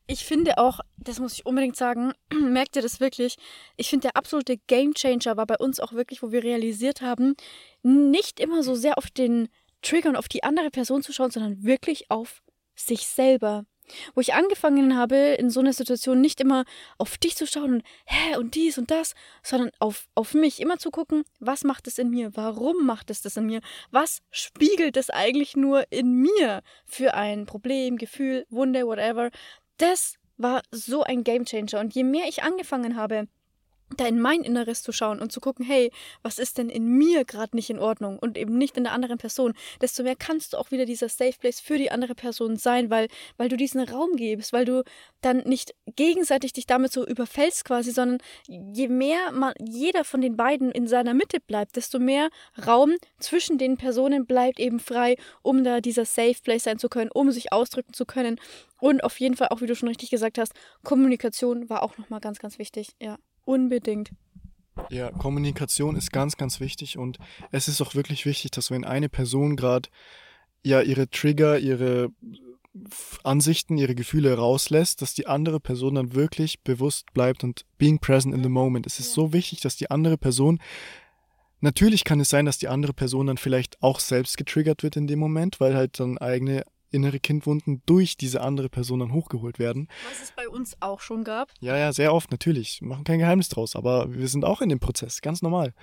Ich 0.09 0.23
finde 0.23 0.57
auch, 0.57 0.79
das 0.95 1.19
muss 1.19 1.33
ich 1.33 1.45
unbedingt 1.45 1.75
sagen, 1.75 2.13
merkt 2.33 2.77
ihr 2.77 2.81
das 2.81 3.01
wirklich? 3.01 3.35
Ich 3.75 3.89
finde, 3.89 4.07
der 4.07 4.15
absolute 4.15 4.57
Gamechanger 4.57 5.35
war 5.35 5.45
bei 5.45 5.57
uns 5.57 5.81
auch 5.81 5.91
wirklich, 5.91 6.23
wo 6.23 6.31
wir 6.31 6.43
realisiert 6.43 7.01
haben, 7.01 7.35
nicht 7.83 8.39
immer 8.39 8.63
so 8.63 8.73
sehr 8.73 8.97
auf 8.97 9.09
den 9.11 9.49
Trigger 9.81 10.09
und 10.09 10.15
auf 10.15 10.29
die 10.29 10.43
andere 10.43 10.71
Person 10.71 11.03
zu 11.03 11.11
schauen, 11.11 11.31
sondern 11.31 11.63
wirklich 11.63 12.09
auf 12.09 12.41
sich 12.75 13.07
selber 13.07 13.65
wo 14.15 14.21
ich 14.21 14.33
angefangen 14.33 14.97
habe, 14.97 15.15
in 15.15 15.49
so 15.49 15.59
einer 15.59 15.73
Situation 15.73 16.21
nicht 16.21 16.41
immer 16.41 16.65
auf 16.97 17.17
dich 17.17 17.35
zu 17.35 17.47
schauen 17.47 17.75
und 17.75 17.83
hä 18.05 18.37
und 18.37 18.55
dies 18.55 18.77
und 18.77 18.91
das, 18.91 19.15
sondern 19.43 19.71
auf, 19.79 20.07
auf 20.15 20.33
mich 20.33 20.59
immer 20.59 20.77
zu 20.77 20.91
gucken, 20.91 21.23
was 21.39 21.63
macht 21.63 21.87
es 21.87 21.97
in 21.97 22.09
mir, 22.09 22.35
warum 22.35 22.85
macht 22.85 23.09
es 23.09 23.21
das 23.21 23.37
in 23.37 23.45
mir, 23.45 23.61
was 23.91 24.19
spiegelt 24.31 24.97
es 24.97 25.09
eigentlich 25.09 25.55
nur 25.55 25.91
in 25.91 26.13
mir 26.13 26.61
für 26.85 27.13
ein 27.13 27.45
Problem, 27.45 27.97
Gefühl, 27.97 28.45
Wunde, 28.49 28.85
whatever. 28.85 29.29
Das 29.77 30.15
war 30.37 30.61
so 30.71 31.03
ein 31.03 31.23
Gamechanger 31.23 31.79
und 31.79 31.93
je 31.95 32.03
mehr 32.03 32.27
ich 32.27 32.43
angefangen 32.43 32.95
habe, 32.95 33.27
da 33.95 34.05
in 34.05 34.19
mein 34.19 34.41
Inneres 34.41 34.83
zu 34.83 34.91
schauen 34.91 35.19
und 35.19 35.31
zu 35.31 35.39
gucken, 35.39 35.65
hey, 35.65 35.91
was 36.21 36.39
ist 36.39 36.57
denn 36.57 36.69
in 36.69 36.85
mir 36.85 37.23
gerade 37.23 37.55
nicht 37.55 37.69
in 37.69 37.79
Ordnung 37.79 38.19
und 38.19 38.37
eben 38.37 38.57
nicht 38.57 38.77
in 38.77 38.83
der 38.83 38.93
anderen 38.93 39.17
Person, 39.17 39.53
desto 39.81 40.03
mehr 40.03 40.15
kannst 40.15 40.53
du 40.53 40.57
auch 40.57 40.71
wieder 40.71 40.85
dieser 40.85 41.07
Safe 41.07 41.35
Place 41.39 41.61
für 41.61 41.77
die 41.77 41.91
andere 41.91 42.15
Person 42.15 42.57
sein, 42.57 42.89
weil, 42.89 43.07
weil 43.37 43.47
du 43.47 43.55
diesen 43.55 43.81
Raum 43.81 44.15
gibst, 44.15 44.51
weil 44.51 44.65
du 44.65 44.83
dann 45.21 45.39
nicht 45.39 45.73
gegenseitig 45.95 46.53
dich 46.53 46.65
damit 46.65 46.91
so 46.91 47.05
überfällst 47.05 47.63
quasi, 47.63 47.91
sondern 47.91 48.19
je 48.47 48.89
mehr 48.89 49.31
man, 49.31 49.53
jeder 49.59 50.03
von 50.03 50.21
den 50.21 50.35
beiden 50.35 50.71
in 50.71 50.87
seiner 50.87 51.13
Mitte 51.13 51.39
bleibt, 51.39 51.75
desto 51.75 51.99
mehr 51.99 52.29
Raum 52.65 52.95
zwischen 53.19 53.57
den 53.57 53.77
Personen 53.77 54.25
bleibt 54.25 54.59
eben 54.59 54.79
frei, 54.79 55.15
um 55.41 55.63
da 55.63 55.79
dieser 55.79 56.05
Safe 56.05 56.35
Place 56.43 56.63
sein 56.63 56.79
zu 56.79 56.89
können, 56.89 57.09
um 57.13 57.31
sich 57.31 57.53
ausdrücken 57.53 57.93
zu 57.93 58.05
können. 58.05 58.39
Und 58.79 59.03
auf 59.03 59.19
jeden 59.19 59.35
Fall 59.35 59.47
auch, 59.49 59.61
wie 59.61 59.65
du 59.67 59.75
schon 59.75 59.87
richtig 59.87 60.09
gesagt 60.09 60.37
hast, 60.37 60.53
Kommunikation 60.83 61.69
war 61.69 61.83
auch 61.83 61.97
nochmal 61.97 62.19
ganz, 62.19 62.39
ganz 62.39 62.59
wichtig, 62.59 62.89
ja. 63.01 63.17
Unbedingt. 63.47 64.11
Ja, 64.89 65.09
Kommunikation 65.09 65.95
ist 65.95 66.11
ganz, 66.11 66.35
ganz 66.35 66.59
wichtig 66.59 66.97
und 66.97 67.17
es 67.49 67.69
ist 67.69 67.81
auch 67.81 67.95
wirklich 67.95 68.25
wichtig, 68.25 68.51
dass 68.51 68.71
wenn 68.71 68.83
eine 68.83 69.07
Person 69.07 69.55
gerade 69.55 69.87
ja 70.63 70.81
ihre 70.81 71.09
Trigger, 71.09 71.57
ihre 71.57 72.09
Ansichten, 73.23 73.77
ihre 73.77 73.95
Gefühle 73.95 74.35
rauslässt, 74.35 75.01
dass 75.01 75.13
die 75.13 75.27
andere 75.27 75.61
Person 75.61 75.95
dann 75.95 76.13
wirklich 76.13 76.59
bewusst 76.63 77.13
bleibt 77.13 77.45
und 77.45 77.65
being 77.77 77.99
present 77.99 78.35
in 78.35 78.43
the 78.43 78.49
moment. 78.49 78.85
Es 78.85 78.99
ist 78.99 79.13
so 79.13 79.31
wichtig, 79.31 79.61
dass 79.61 79.77
die 79.77 79.89
andere 79.89 80.17
Person 80.17 80.59
Natürlich 81.59 82.03
kann 82.03 82.19
es 82.19 82.29
sein, 82.29 82.45
dass 82.45 82.59
die 82.59 82.67
andere 82.67 82.93
Person 82.93 83.25
dann 83.25 83.37
vielleicht 83.37 83.81
auch 83.81 83.99
selbst 83.99 84.37
getriggert 84.37 84.83
wird 84.83 84.95
in 84.95 85.07
dem 85.07 85.17
Moment, 85.17 85.59
weil 85.59 85.75
halt 85.75 85.99
dann 85.99 86.19
eigene 86.19 86.63
innere 86.91 87.19
Kindwunden 87.19 87.81
durch 87.85 88.17
diese 88.17 88.41
andere 88.41 88.69
Person 88.69 88.99
dann 88.99 89.13
hochgeholt 89.13 89.59
werden. 89.59 89.87
Was 90.09 90.23
es 90.23 90.31
bei 90.31 90.47
uns 90.47 90.77
auch 90.79 91.01
schon 91.01 91.23
gab. 91.23 91.51
Ja, 91.59 91.77
ja, 91.77 91.93
sehr 91.93 92.13
oft, 92.13 92.31
natürlich. 92.31 92.81
Wir 92.81 92.89
machen 92.89 93.03
kein 93.03 93.19
Geheimnis 93.19 93.49
draus, 93.49 93.75
aber 93.75 94.13
wir 94.13 94.27
sind 94.27 94.45
auch 94.45 94.61
in 94.61 94.69
dem 94.69 94.79
Prozess, 94.79 95.21
ganz 95.21 95.41
normal. 95.41 95.73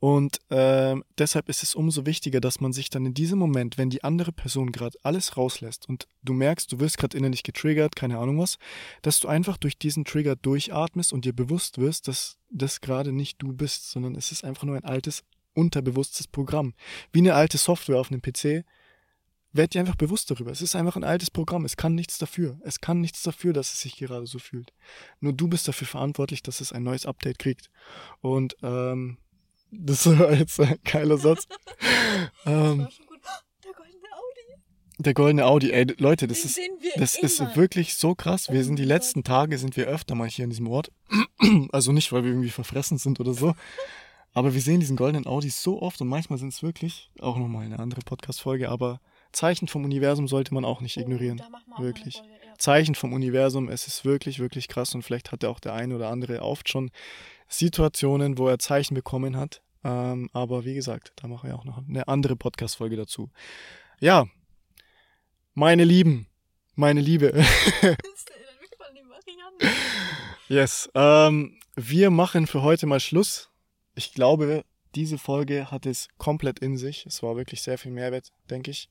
Und 0.00 0.38
äh, 0.50 0.96
deshalb 1.18 1.50
ist 1.50 1.62
es 1.62 1.74
umso 1.74 2.06
wichtiger, 2.06 2.40
dass 2.40 2.60
man 2.60 2.72
sich 2.72 2.88
dann 2.88 3.04
in 3.04 3.12
diesem 3.12 3.38
Moment, 3.38 3.76
wenn 3.76 3.90
die 3.90 4.02
andere 4.02 4.32
Person 4.32 4.72
gerade 4.72 4.98
alles 5.02 5.36
rauslässt 5.36 5.86
und 5.90 6.08
du 6.22 6.32
merkst, 6.32 6.72
du 6.72 6.80
wirst 6.80 6.96
gerade 6.96 7.18
innerlich 7.18 7.42
getriggert, 7.42 7.96
keine 7.96 8.18
Ahnung 8.18 8.38
was, 8.38 8.56
dass 9.02 9.20
du 9.20 9.28
einfach 9.28 9.58
durch 9.58 9.76
diesen 9.76 10.06
Trigger 10.06 10.36
durchatmest 10.36 11.12
und 11.12 11.26
dir 11.26 11.34
bewusst 11.34 11.76
wirst, 11.76 12.08
dass 12.08 12.38
das 12.50 12.80
gerade 12.80 13.12
nicht 13.12 13.42
du 13.42 13.52
bist, 13.52 13.90
sondern 13.90 14.14
es 14.14 14.32
ist 14.32 14.42
einfach 14.42 14.64
nur 14.64 14.76
ein 14.76 14.84
altes, 14.84 15.22
unterbewusstes 15.52 16.28
Programm. 16.28 16.72
Wie 17.12 17.18
eine 17.18 17.34
alte 17.34 17.58
Software 17.58 18.00
auf 18.00 18.10
einem 18.10 18.22
PC, 18.22 18.64
Werd 19.52 19.74
dir 19.74 19.80
einfach 19.80 19.96
bewusst 19.96 20.30
darüber. 20.30 20.52
Es 20.52 20.62
ist 20.62 20.76
einfach 20.76 20.96
ein 20.96 21.04
altes 21.04 21.30
Programm. 21.30 21.64
Es 21.64 21.76
kann 21.76 21.94
nichts 21.94 22.18
dafür. 22.18 22.60
Es 22.64 22.80
kann 22.80 23.00
nichts 23.00 23.22
dafür, 23.22 23.52
dass 23.52 23.72
es 23.72 23.80
sich 23.80 23.96
gerade 23.96 24.26
so 24.26 24.38
fühlt. 24.38 24.72
Nur 25.18 25.32
du 25.32 25.48
bist 25.48 25.66
dafür 25.66 25.88
verantwortlich, 25.88 26.42
dass 26.42 26.60
es 26.60 26.72
ein 26.72 26.84
neues 26.84 27.04
Update 27.04 27.40
kriegt. 27.40 27.70
Und 28.20 28.56
ähm, 28.62 29.18
das 29.72 30.06
war 30.06 30.32
jetzt 30.32 30.60
ein 30.60 30.78
geiler 30.84 31.18
Satz. 31.18 31.48
ähm, 32.46 32.86
der 33.64 33.72
goldene 33.72 34.08
Audi. 34.14 34.62
Der 34.98 35.14
goldene 35.14 35.46
Audi. 35.46 35.70
Ey, 35.72 35.86
Leute, 35.98 36.28
das 36.28 36.44
ist, 36.44 36.60
das 36.96 37.16
ist 37.16 37.56
wirklich 37.56 37.94
so 37.94 38.14
krass. 38.14 38.50
Wir 38.50 38.62
sind 38.62 38.78
die 38.78 38.84
letzten 38.84 39.24
Tage 39.24 39.58
sind 39.58 39.76
wir 39.76 39.86
öfter 39.86 40.14
mal 40.14 40.28
hier 40.28 40.44
in 40.44 40.50
diesem 40.50 40.68
Ort. 40.68 40.92
also 41.72 41.90
nicht, 41.90 42.12
weil 42.12 42.22
wir 42.22 42.30
irgendwie 42.30 42.50
verfressen 42.50 42.98
sind 42.98 43.18
oder 43.18 43.34
so. 43.34 43.54
Aber 44.32 44.54
wir 44.54 44.60
sehen 44.60 44.78
diesen 44.78 44.96
goldenen 44.96 45.26
Audi 45.26 45.50
so 45.50 45.82
oft 45.82 46.00
und 46.00 46.06
manchmal 46.06 46.38
sind 46.38 46.52
es 46.52 46.62
wirklich, 46.62 47.10
auch 47.18 47.36
nochmal 47.36 47.66
eine 47.66 47.80
andere 47.80 48.00
Podcast-Folge, 48.02 48.68
aber 48.68 49.00
Zeichen 49.32 49.68
vom 49.68 49.84
Universum 49.84 50.28
sollte 50.28 50.54
man 50.54 50.64
auch 50.64 50.80
nicht 50.80 50.96
oh, 50.96 51.00
ignorieren. 51.00 51.42
wirklich. 51.78 52.16
Folge, 52.16 52.30
ja. 52.46 52.54
Zeichen 52.58 52.94
vom 52.94 53.12
Universum, 53.12 53.68
es 53.68 53.86
ist 53.86 54.04
wirklich, 54.04 54.38
wirklich 54.38 54.68
krass 54.68 54.94
und 54.94 55.02
vielleicht 55.02 55.32
hat 55.32 55.42
er 55.42 55.50
auch 55.50 55.60
der 55.60 55.74
eine 55.74 55.96
oder 55.96 56.08
andere 56.08 56.42
oft 56.42 56.68
schon 56.68 56.90
Situationen, 57.48 58.38
wo 58.38 58.48
er 58.48 58.58
Zeichen 58.58 58.94
bekommen 58.94 59.36
hat. 59.36 59.62
Ähm, 59.82 60.28
aber 60.32 60.64
wie 60.64 60.74
gesagt, 60.74 61.12
da 61.16 61.28
machen 61.28 61.48
wir 61.48 61.56
auch 61.56 61.64
noch 61.64 61.78
eine 61.78 62.06
andere 62.06 62.36
Podcast-Folge 62.36 62.96
dazu. 62.96 63.30
Ja, 63.98 64.26
meine 65.54 65.84
Lieben, 65.84 66.26
meine 66.74 67.00
Liebe. 67.00 67.44
yes, 70.48 70.90
ähm, 70.94 71.58
wir 71.76 72.10
machen 72.10 72.46
für 72.46 72.62
heute 72.62 72.86
mal 72.86 73.00
Schluss. 73.00 73.48
Ich 73.94 74.12
glaube, 74.12 74.64
diese 74.94 75.18
Folge 75.18 75.70
hat 75.70 75.86
es 75.86 76.08
komplett 76.18 76.58
in 76.58 76.76
sich. 76.76 77.06
Es 77.06 77.22
war 77.22 77.36
wirklich 77.36 77.62
sehr 77.62 77.78
viel 77.78 77.92
Mehrwert, 77.92 78.32
denke 78.50 78.70
ich. 78.70 78.90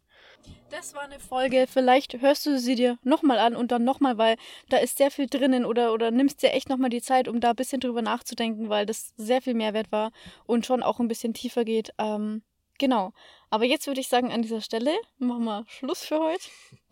Das 0.69 0.93
war 0.93 1.02
eine 1.02 1.19
Folge, 1.19 1.65
vielleicht 1.67 2.21
hörst 2.21 2.45
du 2.45 2.60
sie 2.60 2.75
dir 2.75 2.99
nochmal 3.04 3.39
an 3.39 3.56
und 3.56 3.71
dann 3.71 3.84
nochmal, 3.84 4.19
weil 4.19 4.36
da 4.69 4.78
ist 4.78 4.97
sehr 4.97 5.10
viel 5.10 5.25
drinnen 5.25 5.65
oder, 5.65 5.93
oder 5.93 6.12
nimmst 6.12 6.43
dir 6.43 6.54
echt 6.54 6.69
nochmal 6.69 6.91
die 6.91 7.02
Zeit, 7.02 7.28
um 7.28 7.39
da 7.39 7.52
ein 7.52 7.56
bisschen 7.56 7.80
drüber 7.80 8.04
nachzudenken, 8.04 8.69
weil 8.69 8.86
das 8.86 9.13
sehr 9.17 9.41
viel 9.41 9.56
Mehrwert 9.56 9.91
war 9.91 10.12
und 10.45 10.67
schon 10.67 10.84
auch 10.84 10.99
ein 10.99 11.08
bisschen 11.08 11.34
tiefer 11.34 11.65
geht. 11.65 11.91
Ähm, 11.97 12.43
genau. 12.78 13.13
Aber 13.49 13.65
jetzt 13.65 13.88
würde 13.88 13.99
ich 13.99 14.10
sagen, 14.10 14.32
an 14.32 14.43
dieser 14.43 14.62
Stelle 14.62 14.95
machen 15.17 15.45
wir 15.45 15.65
Schluss 15.67 16.06
für 16.06 16.19
heute. 16.19 16.43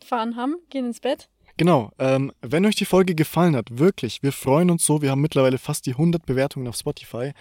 Fahren 0.03 0.35
haben, 0.35 0.55
gehen 0.69 0.85
ins 0.85 0.99
Bett. 0.99 1.29
Genau, 1.57 1.91
ähm, 1.97 2.31
wenn 2.41 2.65
euch 2.65 2.75
die 2.75 2.85
Folge 2.85 3.15
gefallen 3.15 3.55
hat, 3.55 3.79
wirklich, 3.79 4.21
wir 4.21 4.31
freuen 4.31 4.69
uns 4.69 4.85
so. 4.85 5.01
Wir 5.01 5.11
haben 5.11 5.21
mittlerweile 5.21 5.57
fast 5.57 5.85
die 5.85 5.91
100 5.91 6.25
Bewertungen 6.25 6.67
auf 6.67 6.75
Spotify. 6.75 7.33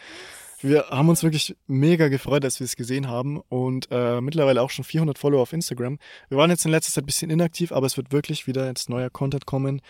Wir 0.67 0.89
haben 0.91 1.09
uns 1.09 1.23
wirklich 1.23 1.57
mega 1.69 2.09
gefreut, 2.09 2.43
dass 2.43 2.59
wir 2.59 2.65
es 2.65 2.75
gesehen 2.75 3.07
haben 3.07 3.39
und 3.39 3.87
äh, 3.93 4.21
mittlerweile 4.21 4.61
auch 4.63 4.71
schon 4.71 4.85
400 4.85 5.17
Follower 5.17 5.43
auf 5.43 5.53
Instagram. 5.53 6.01
Wir 6.29 6.39
waren 6.39 6.51
jetzt 6.51 6.65
in 6.65 6.73
letzter 6.73 6.93
Zeit 6.93 7.05
ein 7.05 7.07
bisschen 7.07 7.31
inaktiv, 7.31 7.71
aber 7.71 7.87
es 7.87 7.97
wird 7.97 8.11
wirklich 8.11 8.49
wieder 8.49 8.67
jetzt 8.67 8.91
neuer 8.91 9.09
Content 9.09 9.47
kommen. 9.47 9.81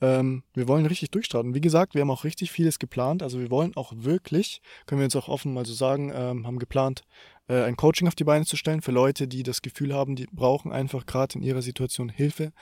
Ähm, 0.00 0.42
wir 0.52 0.66
wollen 0.66 0.86
richtig 0.86 1.12
durchstarten. 1.12 1.54
Wie 1.54 1.60
gesagt, 1.60 1.94
wir 1.94 2.00
haben 2.00 2.10
auch 2.10 2.24
richtig 2.24 2.50
vieles 2.50 2.80
geplant. 2.80 3.22
Also 3.22 3.38
wir 3.38 3.48
wollen 3.48 3.76
auch 3.76 3.92
wirklich, 3.94 4.60
können 4.86 4.98
wir 4.98 5.04
jetzt 5.04 5.14
auch 5.14 5.28
offen 5.28 5.54
mal 5.54 5.66
so 5.66 5.72
sagen, 5.72 6.10
ähm, 6.12 6.48
haben 6.48 6.58
geplant, 6.58 7.02
äh, 7.46 7.62
ein 7.62 7.76
Coaching 7.76 8.08
auf 8.08 8.16
die 8.16 8.24
Beine 8.24 8.44
zu 8.44 8.56
stellen 8.56 8.82
für 8.82 8.90
Leute, 8.90 9.28
die 9.28 9.44
das 9.44 9.62
Gefühl 9.62 9.94
haben, 9.94 10.16
die 10.16 10.26
brauchen 10.32 10.72
einfach 10.72 11.06
gerade 11.06 11.36
in 11.36 11.44
ihrer 11.44 11.62
Situation 11.62 12.08
Hilfe. 12.08 12.52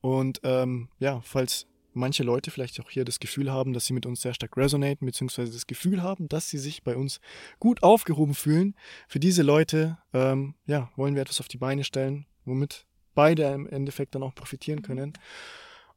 Und 0.00 0.40
ähm, 0.42 0.88
ja, 0.98 1.20
falls 1.22 1.68
manche 1.94 2.22
Leute 2.22 2.50
vielleicht 2.50 2.80
auch 2.80 2.90
hier 2.90 3.04
das 3.04 3.20
Gefühl 3.20 3.52
haben, 3.52 3.72
dass 3.72 3.86
sie 3.86 3.92
mit 3.92 4.06
uns 4.06 4.22
sehr 4.22 4.34
stark 4.34 4.56
resonaten, 4.56 5.06
beziehungsweise 5.06 5.52
das 5.52 5.66
Gefühl 5.66 6.02
haben, 6.02 6.28
dass 6.28 6.48
sie 6.48 6.58
sich 6.58 6.82
bei 6.82 6.96
uns 6.96 7.20
gut 7.58 7.82
aufgehoben 7.82 8.34
fühlen. 8.34 8.74
Für 9.08 9.20
diese 9.20 9.42
Leute, 9.42 9.98
ähm, 10.12 10.54
ja, 10.66 10.90
wollen 10.96 11.14
wir 11.14 11.22
etwas 11.22 11.40
auf 11.40 11.48
die 11.48 11.58
Beine 11.58 11.84
stellen, 11.84 12.26
womit 12.44 12.86
beide 13.14 13.44
im 13.52 13.66
Endeffekt 13.66 14.14
dann 14.14 14.22
auch 14.22 14.34
profitieren 14.34 14.82
können. 14.82 15.12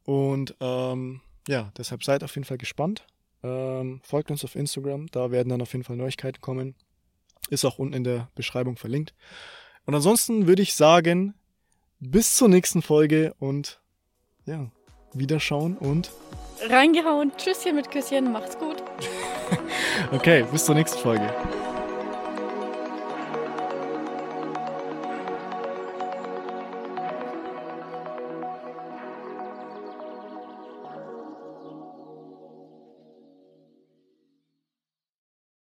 Und 0.04 0.54
ähm, 0.60 1.20
ja, 1.48 1.72
deshalb 1.76 2.04
seid 2.04 2.22
auf 2.24 2.34
jeden 2.34 2.44
Fall 2.44 2.58
gespannt. 2.58 3.06
Ähm, 3.42 4.00
folgt 4.02 4.30
uns 4.30 4.44
auf 4.44 4.56
Instagram, 4.56 5.06
da 5.08 5.30
werden 5.30 5.48
dann 5.48 5.62
auf 5.62 5.72
jeden 5.72 5.84
Fall 5.84 5.96
Neuigkeiten 5.96 6.40
kommen. 6.40 6.74
Ist 7.50 7.64
auch 7.64 7.78
unten 7.78 7.94
in 7.94 8.04
der 8.04 8.28
Beschreibung 8.34 8.76
verlinkt. 8.76 9.14
Und 9.84 9.94
ansonsten 9.94 10.46
würde 10.46 10.62
ich 10.62 10.74
sagen, 10.74 11.34
bis 12.00 12.36
zur 12.36 12.48
nächsten 12.48 12.82
Folge 12.82 13.34
und 13.38 13.80
ja, 14.44 14.70
Wiederschauen 15.18 15.76
und 15.78 16.10
reingehauen. 16.68 17.32
Tschüsschen 17.36 17.76
mit 17.76 17.90
Küsschen, 17.90 18.32
macht's 18.32 18.58
gut. 18.58 18.82
okay, 20.12 20.44
bis 20.50 20.64
zur 20.64 20.74
nächsten 20.74 20.98
Folge. 20.98 21.32